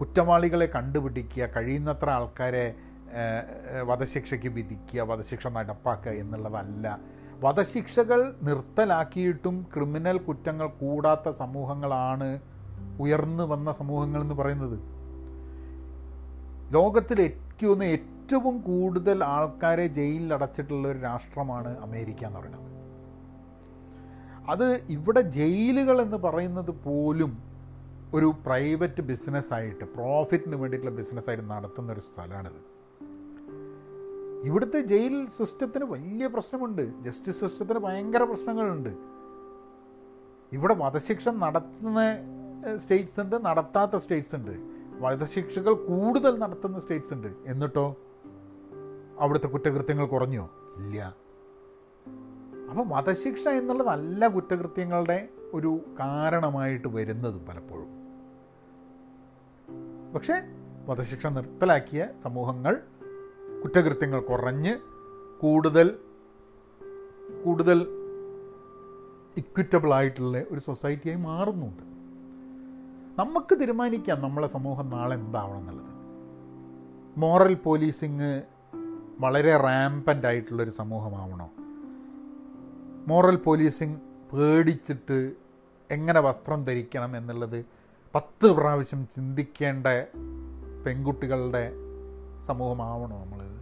[0.00, 2.66] കുറ്റവാളികളെ കണ്ടുപിടിക്കുക കഴിയുന്നത്ര ആൾക്കാരെ
[3.88, 6.98] വധശിക്ഷയ്ക്ക് വിധിക്കുക വധശിക്ഷ നടപ്പാക്കുക എന്നുള്ളതല്ല.
[7.44, 12.28] വധശിക്ഷകൾ നിർത്തലാക്കിയിട്ടും ക്രിമിനൽ കുറ്റങ്ങൾ കൂടാത്ത സമൂഹങ്ങളാണ്
[13.00, 14.78] ഉയർന്നു വന്ന സമൂഹങ്ങൾ എന്ന് പറയുന്നത്.
[16.74, 22.73] ലോകത്തിൽ ഏറ്റവും ഏറ്റവും കൂടുതൽ ആൾക്കാരെ ജയിലിൽ അടച്ചിട്ടുള്ള ഒരു രാഷ്ട്രമാണ് അമേരിക്ക എന്ന് പറയുന്നത്.
[24.48, 27.38] അത് ഇവിടെ ജയിലുകൾ എന്ന് പറയുന്നത് പോലും
[28.14, 32.74] ഒരു പ്രൈവറ്റ് ബിസിനസ്സായിട്ട് പ്രോഫിറ്റിന് വേണ്ടിയിട്ടുള്ള ബിസിനസ്സായിട്ട് നടത്തുന്ന ഒരു സ്ഥലമാണിത്.
[34.46, 37.04] ഇവിടുത്തെ ജയിൽ സിസ്റ്റത്തിന് വലിയ പ്രശ്നമുണ്ട്.
[37.04, 38.96] ജസ്റ്റിസ് സിസ്റ്റത്തിന് ഭയങ്കര പ്രശ്നങ്ങളുണ്ട്.
[40.52, 42.00] ഇവിടെ വധശിക്ഷ നടത്തുന്ന
[42.76, 44.74] സ്റ്റേറ്റ്സ് ഉണ്ട് നടത്താത്ത സ്റ്റേറ്റ്സ് ഉണ്ട്.
[44.98, 47.28] വധശിക്ഷകൾ കൂടുതൽ നടത്തുന്ന സ്റ്റേറ്റ്സ് ഉണ്ട്.
[47.46, 47.96] എന്നിട്ടോ?
[49.18, 50.50] അവിടുത്തെ കുറ്റകൃത്യങ്ങൾ കുറഞ്ഞോ?
[50.76, 51.23] ഇല്ല.
[52.70, 57.88] അപ്പോൾ വധശിക്ഷ എന്നുള്ളത് നല്ല കുറ്റകൃത്യങ്ങളുടെ ഒരു കാരണമായിട്ട് വരുന്നത് പലപ്പോഴും.
[60.14, 60.34] പക്ഷേ
[60.86, 62.80] വധശിക്ഷ നിർത്തലാക്കിയ സമൂഹങ്ങൾ
[63.62, 64.76] കുറ്റകൃത്യങ്ങൾ കുറഞ്ഞ്
[65.40, 65.96] കൂടുതൽ
[67.44, 67.86] കൂടുതൽ
[69.36, 71.82] ഇക്വിറ്റബിൾ ആയിട്ടുള്ള ഒരു സൊസൈറ്റിയായി മാറുന്നുണ്ട്.
[73.20, 75.94] നമുക്ക് തീരുമാനിക്കാം നമ്മളെ സമൂഹം നാളെ എന്താവണം എന്നുള്ളത്.
[77.20, 78.42] മോറൽ പോലീസിങ്
[79.18, 81.50] വളരെ റാമ്പന്റ് ആയിട്ടുള്ളൊരു സമൂഹമാവണോ?
[83.06, 83.96] മോറൽ പോലീസിങ്
[84.32, 85.18] പേടിച്ചിട്ട്
[85.90, 87.64] എങ്ങനെ വസ്ത്രം ധരിക്കണം എന്നുള്ളത്
[88.14, 89.86] പത്ത് പ്രാവശ്യം ചിന്തിക്കേണ്ട
[90.84, 91.64] പെൺകുട്ടികളുടെ
[92.46, 93.60] സമൂഹമാവണോ നമ്മളിത്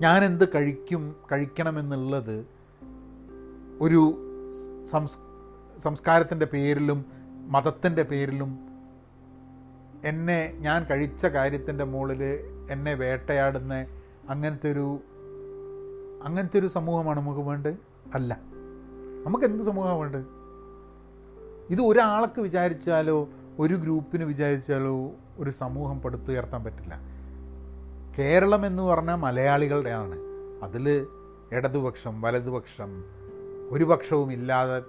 [0.00, 2.46] ഞാനെന്ത് കഴിക്കും കഴിക്കണമെന്നുള്ളത്
[3.80, 4.00] ഒരു
[4.90, 5.18] സംസ്
[5.78, 7.00] സംസ്കാരത്തിന്റെ പേരിലും
[7.48, 8.50] മതത്തിന്റെ പേരിലും
[10.04, 12.22] എന്നെ ഞാൻ കഴിച്ച കാര്യത്തിന്റെ മുകളിൽ
[12.70, 13.74] എന്നെ വേട്ടയാടുന്ന
[14.28, 14.86] അങ്ങനത്തെ ഒരു
[16.24, 17.87] അങ്ങനത്തെ ഒരു സമൂഹമാണ് നമുക്ക് വേണ്ടത്?
[18.14, 18.40] അല്ല.
[19.26, 20.24] നമുക്ക് എന്ത് സമൂഹമാണ് വേണ്ടത്
[21.70, 27.00] ഇത് ഒരാൾക്ക് വിചാരിച്ചാലോ ഒരു ഗ്രൂപ്പിന് വിചാരിച്ചാലോ ഒരു സമൂഹം പടുത്തുയർത്താൻ പറ്റില്ല.
[28.18, 30.16] കേരളം എന്ന് പറഞ്ഞാൽ മലയാളികളുടെയാണ്.
[30.62, 31.06] അതിൽ
[31.52, 33.04] ഇടതുപക്ഷം വലതുപക്ഷം
[33.70, 34.82] ഒരു പക്ഷവും ഇല്ലാതെ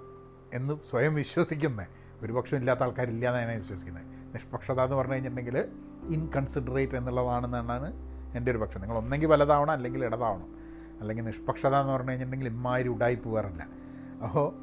[0.54, 1.86] എന്ന് സ്വയം വിശ്വസിക്കുന്നത്
[2.22, 4.04] ഒരു പക്ഷം ഇല്ലാത്ത ആൾക്കാരില്ല എന്നാണ് വിശ്വസിക്കുന്നത്
[4.34, 5.68] നിഷ്പക്ഷത എന്ന് പറഞ്ഞു കഴിഞ്ഞിട്ടുണ്ടെങ്കിൽ
[6.08, 7.92] ഇൻകൺസിഡറേറ്റ് എന്നുള്ളതാണെന്നാണ്
[8.36, 8.80] എന്റെ ഒരു പക്ഷം.
[8.80, 10.59] നിങ്ങൾ ഒന്നെങ്കിൽ വലതാവണം അല്ലെങ്കിൽ ഇടതാവണം.
[11.00, 13.66] അല്ലെങ്കിൽ നിഷ്പക്ഷത എന്ന് പറഞ്ഞു കഴിഞ്ഞിട്ടുണ്ടെങ്കിൽ ഇമ്മാതിരി ഉടായ്പ് വേറില്ല
[14.24, 14.54] അപ്പോൾ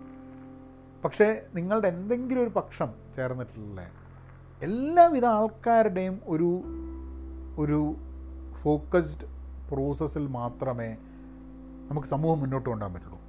[1.04, 3.88] പക്ഷേ നിങ്ങളുടെ എന്തെങ്കിലും ഒരു പക്ഷം ചേർന്നിട്ടുള്ള
[4.62, 6.64] എല്ലാവിധ ആൾക്കാരുടെയും ഒരു
[7.58, 7.96] ഒരു
[8.62, 9.28] ഫോക്കസ്ഡ്
[9.72, 10.98] പ്രോസസ്സിൽ മാത്രമേ
[11.92, 13.20] നമുക്ക് സമൂഹം മുന്നോട്ട് കൊണ്ടുപോകാൻ പറ്റുള്ളൂ.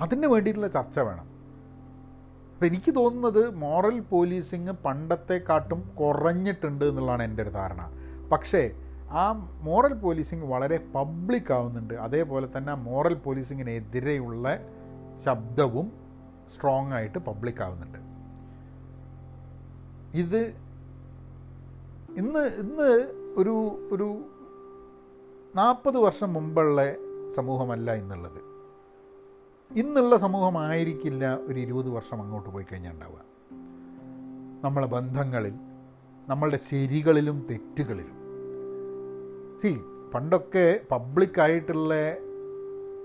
[0.00, 1.34] അതിന് വേണ്ടിയിട്ടുള്ള ചർച്ച വേണം.
[2.52, 7.92] അപ്പോൾ എനിക്ക് തോന്നുന്നത് മോറൽ പോലീസിങ് പണ്ടത്തെക്കാട്ടും കുറഞ്ഞിട്ടുണ്ട് എന്നുള്ളതാണ് എന്റെ ഒരു ധാരണ.
[8.32, 8.83] പക്ഷേ
[9.14, 11.94] ആ മോറൽ പോലീസിങ് വളരെ പബ്ലിക് ആവുന്നുണ്ട്.
[11.94, 14.58] അതേപോലെ തന്നെ ആ മോറൽ പോലീസിങ്ങിനെതിരെയുള്ള
[15.24, 15.92] ശബ്ദവും
[16.54, 17.98] സ്ട്രോങ് ആയിട്ട് പബ്ലിക് ആവുന്നുണ്ട്.
[20.18, 20.54] ഇത്
[22.16, 23.54] ഇന്ന് ഇന്ന് ഒരു
[23.92, 24.24] ഒരു
[25.56, 26.94] നാൽപ്പത് വർഷം മുമ്പുള്ള
[27.34, 28.40] സമൂഹമല്ല ഇന്നുള്ളത്.
[29.78, 33.20] ഇന്നുള്ള സമൂഹമായിരിക്കില്ല ഒരു ഇരുപത് വർഷം അങ്ങോട്ട് പോയി കഴിഞ്ഞാൽ ഉണ്ടാവുക.
[34.64, 35.54] നമ്മളെ ബന്ധങ്ങളിൽ
[36.28, 38.23] നമ്മളുടെ ശരികളിലും തെറ്റുകളിലും
[39.60, 41.94] സി പണ്ടൊക്കെ പബ്ലിക്കായിട്ടുള്ള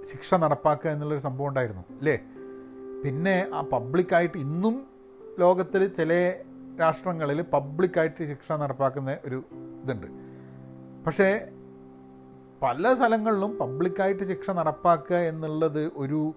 [0.05, 2.17] ശിക്ഷ നടപ്പാക്കുക എന്നുള്ളൊരു സംഭവം ഉണ്ടായിരുന്നു അല്ലേ
[3.03, 4.87] പിന്നെ ആ പബ്ലിക്കായിട്ട് ഇന്നും
[5.39, 6.13] ലോകത്തിൽ ചില
[6.79, 9.43] രാഷ്ട്രങ്ങളിൽ പബ്ലിക്കായിട്ട് ശിക്ഷ നടപ്പാക്കുന്ന ഒരു
[9.83, 10.07] ഇതുണ്ട്.
[11.05, 11.51] പക്ഷേ
[12.61, 16.33] പല സ്ഥലങ്ങളിലും പബ്ലിക്കായിട്ട് ശിക്ഷ നടപ്പാക്കുക എന്നുള്ളത് ഒരു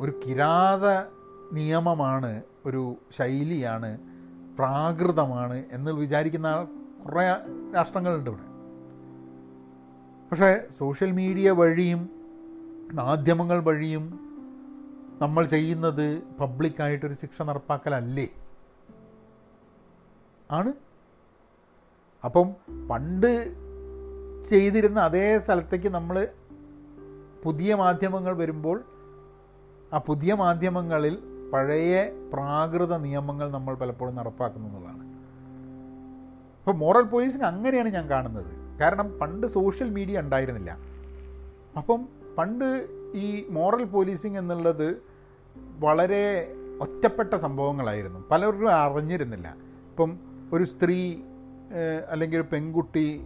[0.00, 0.86] ഒരു കിരാത
[1.52, 3.98] നിയമമാണ് ഒരു ശൈലിയാണ്
[4.56, 6.48] പ്രാകൃതമാണ് എന്ന് വിചാരിക്കുന്ന
[7.04, 7.24] കുറേ
[7.74, 8.49] രാഷ്ട്രങ്ങളുണ്ട് ഇവിടെ.
[10.30, 12.10] പക്ഷേ സോഷ്യൽ മീഡിയ വഴിയും
[12.92, 14.20] മാധ്യമങ്ങൾ വഴിയും
[15.22, 18.28] നമ്മൾ ചെയ്യുന്നത് പബ്ലിക്കായിട്ടൊരു ശിക്ഷ നടപ്പാക്കലല്ലേ?
[20.50, 20.72] ആണ്.
[22.24, 22.54] അപ്പം
[22.90, 23.54] പണ്ട്
[24.48, 26.28] ചെയ്തിരുന്ന അതേ സ്ഥലത്തേക്ക് നമ്മൾ
[27.44, 28.84] പുതിയ മാധ്യമങ്ങൾ വരുമ്പോൾ
[29.92, 31.18] ആ പുതിയ മാധ്യമങ്ങളിൽ
[31.52, 35.02] പഴയ പ്രാകൃത നിയമങ്ങൾ നമ്മൾ പലപ്പോഴും നടപ്പാക്കുന്നതാണ്.
[36.58, 38.59] അപ്പോൾ മോറൽ പോലീസിങ് അങ്ങനെയാണ് ഞാൻ കാണുന്നത്.
[38.80, 40.70] കാരണം പണ്ട് സോഷ്യൽ മീഡിയ ഉണ്ടായിരുന്നില്ല.
[41.78, 42.68] അപ്പം പണ്ട്
[43.14, 44.88] ഈ മോറൽ പോലീസിങ് എന്നുള്ളത്
[45.78, 46.24] വളരെ
[46.80, 48.20] ഒറ്റപ്പെട്ട സംഭവങ്ങളായിരുന്നു.
[48.30, 49.48] പലരും അറിഞ്ഞിരുന്നില്ല.
[49.90, 50.10] ഇപ്പം
[50.52, 50.98] ഒരു സ്ത്രീ
[52.10, 53.20] അല്ലെങ്കിൽ ഒരു പെൺകുട്ടി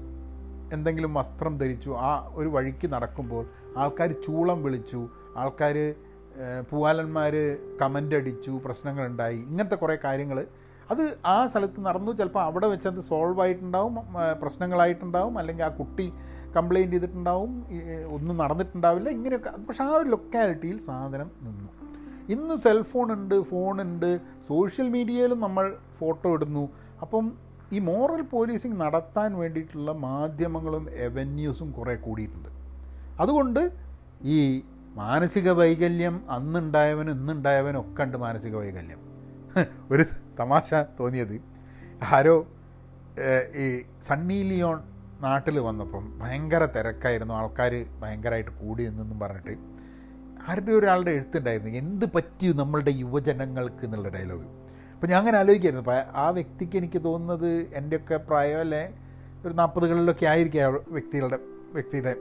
[0.72, 3.44] എന്തെങ്കിലും വസ്ത്രം ധരിച്ചു ആ ഒരു വഴിക്ക് നടക്കുമ്പോൾ
[3.76, 5.76] ആൾക്കാർ ചൂളം വിളിച്ചു ആൾക്കാർ
[6.70, 7.34] പൂവാലന്മാർ
[7.82, 10.46] കമന്റ് അടിച്ചു പ്രശ്നങ്ങളുണ്ടായി ഇങ്ങനത്തെ കുറേ കാര്യങ്ങൾ
[10.90, 12.12] അത് ആ സ്ഥലത്ത് നടന്നു.
[12.12, 13.94] ചിലപ്പോൾ അവിടെ വെച്ച് അത് സോൾവ് ആയിട്ടുണ്ടാവും
[14.42, 16.12] പ്രശ്നങ്ങളായിട്ടുണ്ടാവും അല്ലെങ്കിൽ ആ കുട്ടി
[16.56, 17.66] കംപ്ലയിന്റ് ചെയ്തിട്ടുണ്ടാവും
[18.08, 19.08] ഒന്നും നടന്നിട്ടുണ്ടാവില്ല.
[19.08, 19.50] ഇങ്ങനെയൊക്കെ.
[19.50, 21.68] പക്ഷേ ആ ഒരു ലൊക്കാലിറ്റിയിൽ സാധനം നിന്നു.
[22.28, 26.68] ഇന്ന് സെൽഫോൺ ഉണ്ട് ഫോണുണ്ട് സോഷ്യൽ മീഡിയയിലും നമ്മൾ ഫോട്ടോ ഇടുന്നു.
[27.02, 27.32] അപ്പം
[27.72, 32.48] ഈ മോറൽ പോലീസിങ് നടത്താൻ വേണ്ടിയിട്ടുള്ള മാധ്യമങ്ങളും എവന്യൂസും കുറേ കൂടിയിട്ടുണ്ട്.
[33.20, 33.70] അതുകൊണ്ട്
[34.22, 34.62] ഈ
[34.94, 39.13] മാനസിക വൈകല്യം അന്നുണ്ടായവനും ഇന്നുണ്ടായവനും ഒക്കെ ഉണ്ട് മാനസിക വൈകല്യം.
[39.90, 40.04] ഒരു
[40.40, 41.36] തമാശ തോന്നിയത്.
[42.02, 42.46] ആരോ
[43.56, 44.78] ഈ സണ്ണി ലിയോൺ
[45.20, 47.34] നാട്ടിൽ വന്നപ്പം ഭയങ്കര തിരക്കായിരുന്നു.
[47.34, 49.54] ആൾക്കാർ ഭയങ്കരമായിട്ട് കൂടി നിന്നെന്നും പറഞ്ഞിട്ട്.
[50.48, 51.70] ആരുടെ ഒരാളുടെ എഴുത്തുണ്ടായിരുന്നു?
[51.78, 54.48] എന്ത് പറ്റി നമ്മളുടെ യുവജനങ്ങൾക്ക് എന്നുള്ള ഡയലോഗ്
[54.94, 55.84] അപ്പോൾ ഞാൻ അങ്ങനെ ആലോചിക്കായിരുന്നു.
[55.84, 58.84] അപ്പോൾ ആ വ്യക്തിക്ക് എനിക്ക് തോന്നുന്നത് എന്റെയൊക്കെ പ്രായം അല്ലേ
[59.46, 61.38] ഒരു നാൽപ്പതുകളിലൊക്കെ ആയിരിക്കും ആ വ്യക്തികളുടെ
[61.72, 62.14] വ്യക്തിയുടെ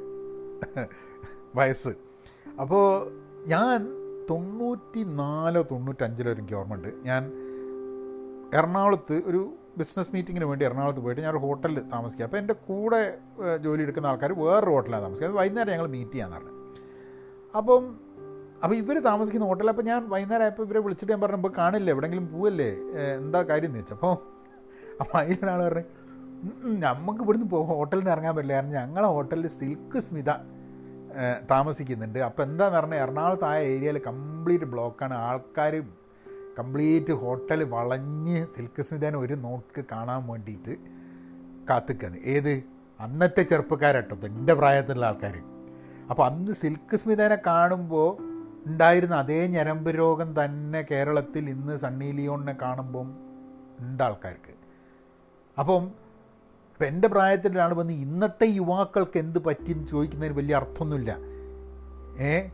[1.56, 1.94] വയസ്സ്.
[2.62, 2.86] അപ്പോൾ
[3.50, 3.78] ഞാൻ
[4.30, 7.24] തൊണ്ണൂറ്റി നാലോ തൊണ്ണൂറ്റഞ്ചിലോ എനിക്ക് ഓർമ്മയുണ്ട് ഞാൻ
[8.60, 9.42] എറണാകുളത്ത് ഒരു
[9.80, 13.00] ബിസിനസ് മീറ്റിങ്ങിന് വേണ്ടി എറണാകുളത്ത് പോയിട്ട് ഞാൻ ഒരു ഹോട്ടലിൽ താമസിക്കുക അപ്പോൾ എന്റെ കൂടെ
[13.66, 16.54] ജോലി എടുക്കുന്ന ആൾക്കാർ വേറൊരു ഹോട്ടലാണ് താമസിക്കുക വൈകുന്നേരം ഞങ്ങൾ മീറ്റ് ചെയ്യാൻ പറഞ്ഞു.
[17.60, 17.84] അപ്പം
[18.64, 21.92] അപ്പോൾ ഇവർ താമസിക്കുന്ന ഹോട്ടലിൽ അപ്പോൾ ഞാൻ വൈകുന്നേരം ആയപ്പോൾ ഇവരെ വിളിച്ചിട്ട് ഞാൻ പറഞ്ഞു ഇപ്പോൾ കാണില്ലേ?
[21.94, 22.70] എവിടെയെങ്കിലും പോവല്ലേ?
[23.20, 24.16] എന്താ കാര്യം എന്ന് വെച്ചപ്പോൾ
[25.02, 25.86] അപ്പോൾ അതിലൊരാൾ പറഞ്ഞു
[26.86, 28.54] നമുക്ക് ഇവിടുന്ന് ഹോട്ടലിൽ നിന്ന് ഇറങ്ങാൻ പറ്റില്ല.
[28.58, 30.32] കാരണം ഞങ്ങളെ ഹോട്ടലിൽ സിൽക്ക് സ്മിത.
[31.52, 32.20] താമസിക്കുന്നുണ്ട്.
[32.20, 35.14] അപ്പോൾ എന്താണെന്ന് പറഞ്ഞാൽ എറണാകുളത്ത് ആ ഏരിയയിൽ കംപ്ലീറ്റ് ബ്ലോക്കാണ്.
[35.14, 35.84] ആൾക്കാർ
[36.60, 40.76] കംപ്ലീറ്റ് ഹോട്ടൽ വളഞ്ഞ് സിൽക്ക് സ്മിതാനം ഒരു നോക്ക് കാണാൻ വേണ്ടിയിട്ട്
[41.70, 42.64] കാത്തിക്കുന്നത് ഏത്?
[43.00, 45.36] അന്നത്തെ ചെറുപ്പക്കാരട്ടോ എന്റെ പ്രായത്തിലുള്ള ആൾക്കാർ
[46.10, 48.10] അപ്പോൾ അന്ന് സിൽക്ക് സ്മിതാനെ കാണുമ്പോൾ
[48.66, 53.08] ഉണ്ടായിരുന്ന അതേ ഞരമ്പ് രോഗം തന്നെ കേരളത്തിൽ ഇന്ന് സണ്ണി ലിയോണിനെ കാണുമ്പം
[53.80, 54.54] ഉണ്ട് ആൾക്കാർക്ക്.
[55.60, 55.84] അപ്പം
[56.74, 61.18] ഇപ്പം എന്റെ പ്രായത്തിൽ ഒരാൾ വന്ന് ഇന്നത്തെ യുവാക്കൾക്ക് എന്ത് പറ്റി എന്ന് ചോദിക്കുന്നതിന് വലിയ അർത്ഥമൊന്നുമില്ല.
[62.20, 62.48] ഏ?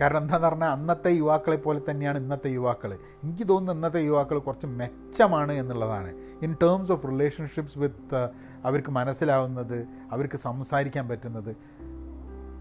[0.00, 5.52] കാരണം എന്താണെന്ന് പറഞ്ഞാൽ അന്നത്തെ യുവാക്കളെ പോലെ തന്നെയാണ് ഇന്നത്തെ യുവാക്കൾ എനിക്ക് തോന്നുന്നു ഇന്നത്തെ യുവാക്കൾ കുറച്ച് മെച്ചമാണ്
[5.52, 6.14] എന്നുള്ളതാണ്.
[6.42, 8.28] In terms of relationships with
[8.64, 11.56] അവർക്ക് മനസ്സിലാവുന്നത് അവർക്ക് സംസാരിക്കാൻ പറ്റുന്നത്.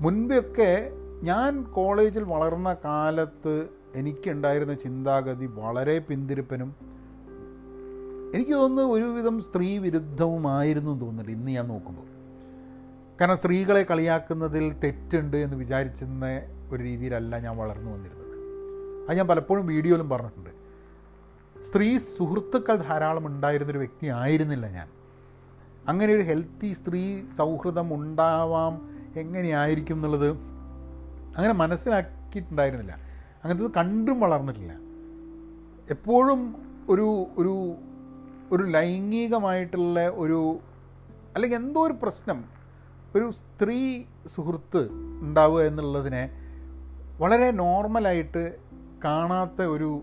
[0.01, 0.91] മുൻപൊക്കെ
[1.23, 6.75] ഞാൻ കോളേജിൽ വളർന്ന കാലത്ത് എനിക്കുണ്ടായിരുന്ന ചിന്താഗതി വളരെ പിന്തിരിപ്പനും
[8.35, 11.31] എനിക്ക് തോന്നുന്നു ഒരുവിധം സ്ത്രീ വിരുദ്ധവുമായിരുന്നു എന്ന് തോന്നുന്നുണ്ട്.
[11.31, 12.07] ഇന്ന് ഞാൻ നോക്കുമ്പോൾ.
[13.21, 16.25] കാരണം സ്ത്രീകളെ കളിയാക്കുന്നതിൽ തെറ്റുണ്ട് എന്ന് വിചാരിച്ചിരുന്ന
[16.71, 18.27] ഒരു രീതിയിലല്ല ഞാൻ വളർന്നു വന്നിരുന്നത്.
[19.09, 20.49] അത് ഞാൻ പലപ്പോഴും വീഡിയോയിലും പറഞ്ഞിട്ടുണ്ട്.
[21.63, 24.89] സ്ത്രീ സുഹൃത്തുക്കൾ ധാരാളം ഉണ്ടായിരുന്നൊരു വ്യക്തി ആയിരുന്നില്ല ഞാൻ.
[25.87, 30.29] അങ്ങനെ ഒരു ഹെൽത്തി സ്ത്രീ സൗഹൃദം ഉണ്ടാവാം എങ്ങനെയായിരിക്കും എന്നുള്ളത്
[31.37, 32.97] അങ്ങനെ മനസ്സിലാക്കിയിട്ടുണ്ടായിരുന്നില്ല.
[33.43, 34.73] അങ്ങനത്തെ കണ്ടും വളർന്നിട്ടില്ല.
[35.89, 36.55] എപ്പോഴും
[36.89, 37.75] ഒരു ഒരു
[38.51, 40.59] ഒരു ലൈംഗികമായിട്ടുള്ള ഒരു
[41.35, 42.39] അല്ലെങ്കിൽ എന്തോ ഒരു പ്രശ്നം
[43.15, 44.81] ഒരു സ്ത്രീ സുഹൃത്ത്
[45.21, 46.23] ഉണ്ടാവുക എന്നുള്ളതിനെ
[47.19, 48.43] വളരെ നോർമലായിട്ട്
[49.05, 50.01] കാണാത്ത ഒരു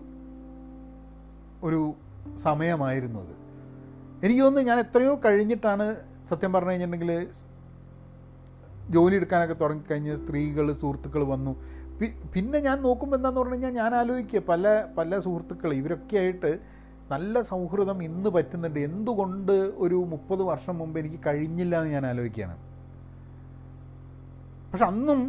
[1.63, 1.81] ഒരു
[2.37, 3.35] സമയമായിരുന്നു അത്.
[4.23, 5.85] എനിക്ക് തോന്നുന്നു ഞാൻ എത്രയോ കഴിഞ്ഞിട്ടാണ്
[6.29, 7.27] സത്യം പറഞ്ഞു കഴിഞ്ഞിട്ടുണ്ടെങ്കിൽ
[8.89, 11.53] ജോലി എടുക്കാനൊക്കെ തുടങ്ങിക്കഴിഞ്ഞ് സ്ത്രീകൾ സുഹൃത്തുക്കൾ വന്നു.
[12.33, 16.51] പിന്നെ ഞാൻ നോക്കുമ്പോൾ എന്താണെന്ന് പറഞ്ഞു കഴിഞ്ഞാൽ ഞാൻ ആലോചിക്കുക പല പല സുഹൃത്തുക്കൾ ഇവരൊക്കെ ആയിട്ട്
[17.11, 18.79] നല്ല സൗഹൃദം ഇന്ന് പറ്റുന്നുണ്ട്.
[18.79, 22.57] എന്തുകൊണ്ട് ഒരു മുപ്പത് വർഷം മുമ്പ് എനിക്ക് കഴിഞ്ഞില്ല എന്ന് ഞാൻ ആലോചിക്കുകയാണ്.
[24.71, 25.19] പക്ഷെ അന്നും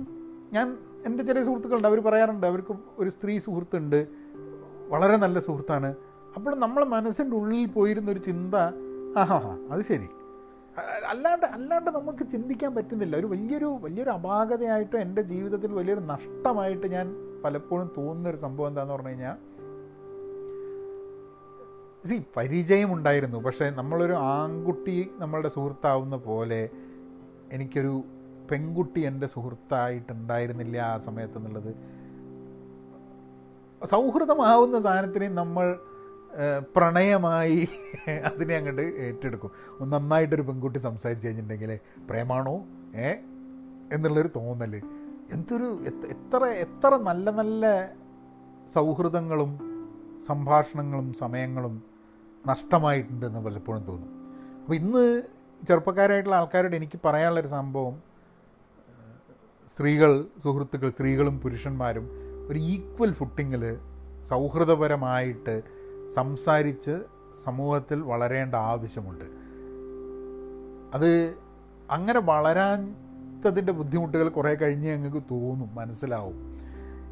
[0.52, 1.88] ഞാൻ എന്റെ ചില സുഹൃത്തുക്കളുണ്ട്.
[1.88, 4.06] അവർ പറയാറുണ്ട് അവർക്ക് ഒരു സ്ത്രീ സുഹൃത്തുണ്ട്.
[4.88, 5.94] വളരെ നല്ല സുഹൃത്താണ്.
[6.36, 8.54] അപ്പോൾ നമ്മളെ മനസ്സിന്റെ ഉള്ളിൽ പോയിരുന്ന ഒരു ചിന്ത
[9.18, 10.08] ആഹാ അത് ശരി.
[11.06, 13.16] അല്ലാണ്ട് അല്ലാണ്ട് നമുക്ക് ചിന്തിക്കാൻ പറ്റുന്നില്ല.
[13.16, 17.14] ഒരു വലിയൊരു വലിയൊരു അപാകതയായിട്ടോ എന്റെ ജീവിതത്തിൽ വലിയൊരു നഷ്ടമായിട്ട് ഞാൻ
[17.44, 19.55] പലപ്പോഴും തോന്നുന്നൊരു സംഭവം എന്താണെന്ന് പറഞ്ഞു കഴിഞ്ഞാൽ
[22.06, 26.68] സി പരിചയമുണ്ടായിരുന്നു പക്ഷേ നമ്മളൊരു ആൺകുട്ടി നമ്മളുടെ സുഹൃത്താവുന്ന പോലെ
[27.52, 28.04] എനിക്കൊരു
[28.50, 31.74] പെൺകുട്ടി എന്റെ സുഹൃത്തായിട്ടുണ്ടായിരുന്നില്ല ആ സമയത്ത് എന്നുള്ളത്.
[33.84, 35.78] സൗഹൃദമാവുന്ന സാധനത്തിനെ നമ്മൾ
[36.76, 37.68] പ്രണയമായി
[38.24, 39.50] അതിനെ അങ്ങോട്ട് ഏറ്റെടുക്കും.
[39.80, 41.78] ഒന്ന് നന്നായിട്ടൊരു പെൺകുട്ടി സംസാരിച്ച് കഴിഞ്ഞിട്ടുണ്ടെങ്കിൽ
[42.10, 42.64] പ്രേമാണോ?
[42.96, 43.14] ഏ
[43.92, 44.76] എന്നുള്ളൊരു തോന്നൽ
[45.32, 47.92] എന്തൊരു എത്ര- എത്ര നല്ല നല്ല
[48.74, 49.52] സൗഹൃദങ്ങളും
[50.26, 51.95] സംഭാഷണങ്ങളും സമയങ്ങളും
[52.46, 54.10] നഷ്ടമായിട്ടുണ്ടെന്ന് പലപ്പോഴും തോന്നും.
[54.60, 55.22] അപ്പോൾ ഇന്ന്
[55.68, 58.02] ചെറുപ്പക്കാരായിട്ടുള്ള ആൾക്കാരോട് എനിക്ക് പറയാനുള്ളൊരു സംഭവം
[59.68, 62.10] സ്ത്രീകൾ സുഹൃത്തുക്കൾ സ്ത്രീകളും പുരുഷന്മാരും
[62.48, 63.78] ഒരു ഈക്വൽ ഫുട്ടിങ്ങിൽ
[64.22, 65.62] സൗഹൃദപരമായിട്ട്
[66.14, 67.02] സംസാരിച്ച്
[67.44, 69.24] സമൂഹത്തിൽ വളരേണ്ട ആവശ്യമുണ്ട്.
[70.94, 71.34] അത്
[71.90, 76.56] അങ്ങനെ വളരാത്തതിന്റെ ബുദ്ധിമുട്ടുകൾ കുറേ കഴിഞ്ഞ് ഞങ്ങൾക്ക് തോന്നും മനസ്സിലാവും.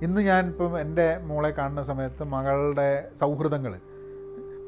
[0.02, 3.80] ഇന്ന് ഞാൻ എന്റെ മോളെ കാണുന്ന സമയത്ത് മകളുടെ സൗഹൃദങ്ങൾ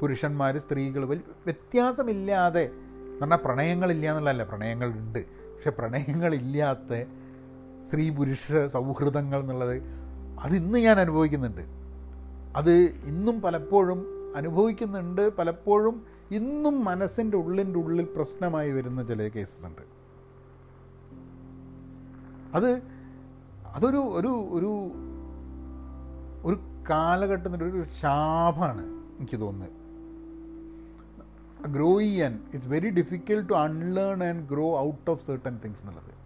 [0.01, 5.27] പുരുഷന്മാർ സ്ത്രീകൾ വലിയ വ്യത്യാസമില്ലാതെ എന്ന് പറഞ്ഞാൽ പ്രണയങ്ങളില്ല എന്നുള്ളതല്ല പ്രണയങ്ങളുണ്ട്.
[5.29, 7.09] പക്ഷെ പ്രണയങ്ങളില്ലാത്ത
[7.89, 9.83] സ്ത്രീ പുരുഷ സൗഹൃദങ്ങൾ എന്നുള്ളത്
[10.41, 11.61] അത് ഇന്ന് ഞാൻ അനുഭവിക്കുന്നുണ്ട്.
[12.57, 12.73] അത്
[13.07, 15.37] ഇന്നും പലപ്പോഴും അനുഭവിക്കുന്നുണ്ട്.
[15.37, 19.83] പലപ്പോഴും ഇന്നും മനസ്സിന്റെ ഉള്ളിന്റെ ഉള്ളിൽ പ്രശ്നമായി വരുന്ന ചില കേസസ് ഉണ്ട്.
[22.57, 22.83] അത്
[23.75, 24.93] അതൊരു ഒരു ഒരു
[26.49, 26.59] ഒരു
[26.91, 28.87] കാലഘട്ടത്തിന്റെ ഒരു ശാപമാണ്
[29.19, 29.86] എനിക്ക് തോന്നുന്നത്.
[31.67, 36.17] ഗ്രോ ചെയ്യാൻ it's very difficult to unlearn and grow out of certain things എന്നുള്ളത്.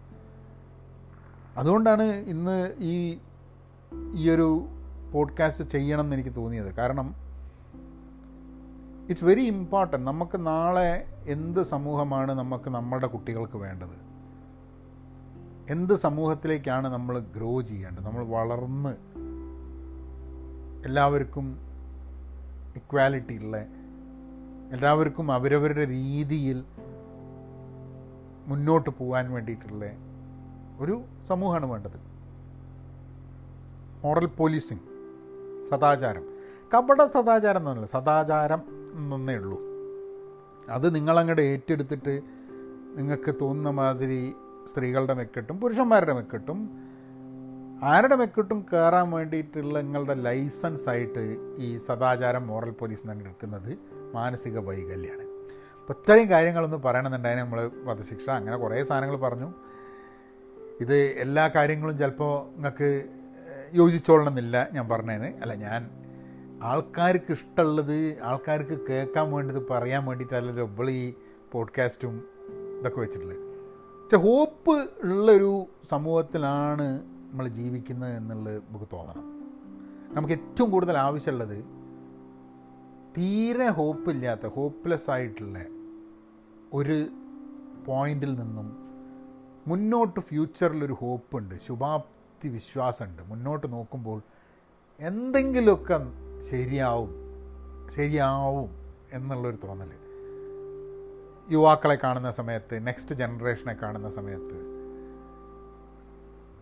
[1.57, 3.17] അതുകൊണ്ടാണ് ഇന്ന് ഈ
[4.15, 4.67] ഈ ഒരു
[5.13, 6.75] പോഡ്കാസ്റ്റ് ചെയ്യണം എന്ന് എനിക്ക് തോന്നിയത്.
[6.75, 7.15] കാരണം
[9.09, 10.07] ഇറ്റ്സ് വെരി ഇമ്പോർട്ടന്റ്.
[10.07, 14.11] നമുക്ക് നാളെ എന്ത് സമൂഹമാണ് നമുക്ക് നമ്മളുടെ കുട്ടികൾക്ക് വേണ്ടത്?
[15.69, 18.05] എന്ത് സമൂഹത്തിലേക്കാണ് നമ്മൾ ഗ്രോ ചെയ്യേണ്ടത്?
[18.05, 18.95] നമ്മൾ വളർന്ന്
[20.85, 21.57] എല്ലാവർക്കും
[22.75, 23.65] ഇക്വാലിറ്റി ഉള്ള
[24.71, 26.63] എല്ലാവർക്കും അവരവരുടെ രീതിയിൽ
[28.45, 29.85] മുന്നോട്ട് പോകാൻ വേണ്ടിയിട്ടുള്ള
[30.79, 31.97] ഒരു സമൂഹമാണ് വേണ്ടത്.
[34.03, 34.85] മോറൽ പോലീസിങ്
[35.69, 36.23] സദാചാരം.
[36.73, 38.61] കപട സദാചാരം എന്നല്ല സദാചാരം
[39.15, 39.59] എന്നേ ഉള്ളൂ.
[40.69, 42.21] അത് നിങ്ങളങ്ങോട്ട് ഏറ്റെടുത്തിട്ട്
[42.95, 44.33] നിങ്ങൾക്ക് തോന്നുന്ന മാതിരി
[44.71, 46.69] സ്ത്രീകളുടെ മെക്കെട്ടും പുരുഷന്മാരുടെ മെക്കെട്ടും
[47.83, 53.90] ആരുടെ മെക്കെട്ടും കയറാൻ വേണ്ടിയിട്ടുള്ള നിങ്ങളുടെ ലൈസൻസ് ആയിട്ട് ഈ സദാചാരം മോറൽ പോലീസ് തന്നെ എടുക്കുന്നത്.
[54.13, 55.21] മാനസിക വൈകല്യമാണ്
[55.81, 59.53] അപ്പോൾ ഇത്രയും കാര്യങ്ങളൊന്ന് പറയണമെന്നുണ്ടായാലും നമ്മൾ വധശിക്ഷ അങ്ങനെ കുറേ സാധനങ്ങൾ പറഞ്ഞു.
[60.81, 63.05] ഇത് എല്ലാ കാര്യങ്ങളും ചിലപ്പോൾ നിങ്ങൾക്ക്
[63.73, 65.89] യോജിച്ചോളണമെന്നില്ല ഞാൻ പറഞ്ഞതിന് അല്ല ഞാൻ
[66.63, 71.13] ആൾക്കാർക്ക് ഇഷ്ടമുള്ളത് ആൾക്കാർക്ക് കേൾക്കാൻ വേണ്ടത് പറയാൻ വേണ്ടിയിട്ടല്ലല്ലോ ഇവൾ ഈ
[71.51, 72.23] പോഡ്കാസ്റ്റും
[72.79, 73.39] ഇതൊക്കെ വെച്ചിട്ടുള്ളത്.
[74.03, 74.71] പക്ഷെ ഹോപ്പ്
[75.03, 77.01] ഉള്ളൊരു സമൂഹത്തിലാണ്
[77.31, 79.31] നമ്മൾ ജീവിക്കുന്നത് എന്നുള്ളത് നമുക്ക് തോന്നണം.
[80.15, 81.65] നമുക്ക് ഏറ്റവും കൂടുതൽ ആവശ്യമുള്ളത്
[83.17, 85.57] തീരെ ഹോപ്പില്ലാത്ത ഹോപ്പ്ലെസ് ആയിട്ടുള്ള
[86.73, 87.09] ഒരു
[87.85, 88.77] പോയിന്റിൽ നിന്നും
[89.67, 93.23] മുന്നോട്ട് ഫ്യൂച്ചറിലൊരു ഹോപ്പുണ്ട് ശുഭാപ്തി വിശ്വാസമുണ്ട്.
[93.23, 94.21] മുന്നോട്ട് നോക്കുമ്പോൾ
[94.99, 95.97] എന്തെങ്കിലുമൊക്കെ
[96.49, 97.11] ശരിയാവും
[97.95, 98.69] ശരിയാവും
[99.13, 99.91] എന്നുള്ളൊരു തോന്നൽ
[101.51, 104.57] യുവാക്കളെ കാണുന്ന സമയത്ത് നെക്സ്റ്റ് ജനറേഷനെ കാണുന്ന സമയത്ത്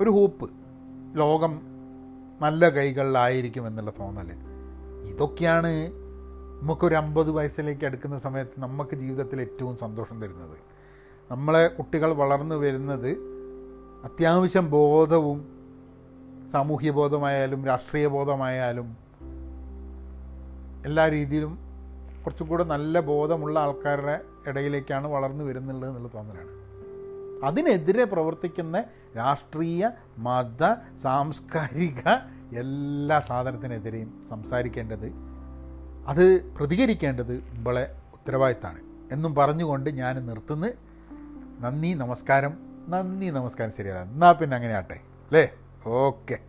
[0.02, 0.50] ഒരു ഹോപ്പ്
[1.18, 1.62] ലോകം
[2.42, 4.30] നല്ല കൈകളിലായിരിക്കും എന്നുള്ള തോന്നൽ
[5.10, 5.92] ഇതൊക്കെയാണ്
[6.62, 10.58] നമുക്കൊരു അമ്പത് വയസ്സിലേക്ക് അടുക്കുന്ന സമയത്ത് നമുക്ക് ജീവിതത്തിൽ ഏറ്റവും സന്തോഷം തരുന്നത്.
[11.32, 13.10] നമ്മളെ കുട്ടികൾ വളർന്നു വരുന്നത്
[14.04, 15.60] അത്യാവശ്യം ബോധവും
[16.52, 18.98] സാമൂഹ്യ ബോധമായാലും രാഷ്ട്രീയ ബോധമായാലും
[20.86, 21.60] എല്ലാ രീതിയിലും
[22.26, 26.60] കുറച്ചും കൂടെ നല്ല ബോധമുള്ള ആൾക്കാരുടെ ഇടയിലേക്കാണ് വളർന്നു വരുന്നുള്ളത് എന്നുള്ള തോന്നലാണ്.
[27.46, 28.84] അതിനെതിരെ പ്രവർത്തിക്കുന്ന
[29.18, 30.64] രാഷ്ട്രീയ മത
[30.98, 32.10] സാംസ്കാരിക
[32.58, 35.29] എല്ലാ സാധനത്തിനെതിരെയും സംസാരിക്കേണ്ടത്
[36.10, 38.80] അത് പ്രതികരിക്കേണ്ടത് മുമ്പളെ ഉത്തരവാദിത്തമാണ്
[39.12, 40.68] എന്നും പറഞ്ഞുകൊണ്ട് ഞാൻ നിർത്തുന്നു.
[41.60, 42.58] നന്ദി നമസ്കാരം.
[42.90, 43.72] നന്ദി നമസ്കാരം.
[43.72, 44.94] ശരിയാണ് എന്നാൽ പിന്നെ അങ്ങനെ ആട്ടെ.
[44.94, 45.52] അല്ലേ?
[45.86, 46.40] ഓക്കെ.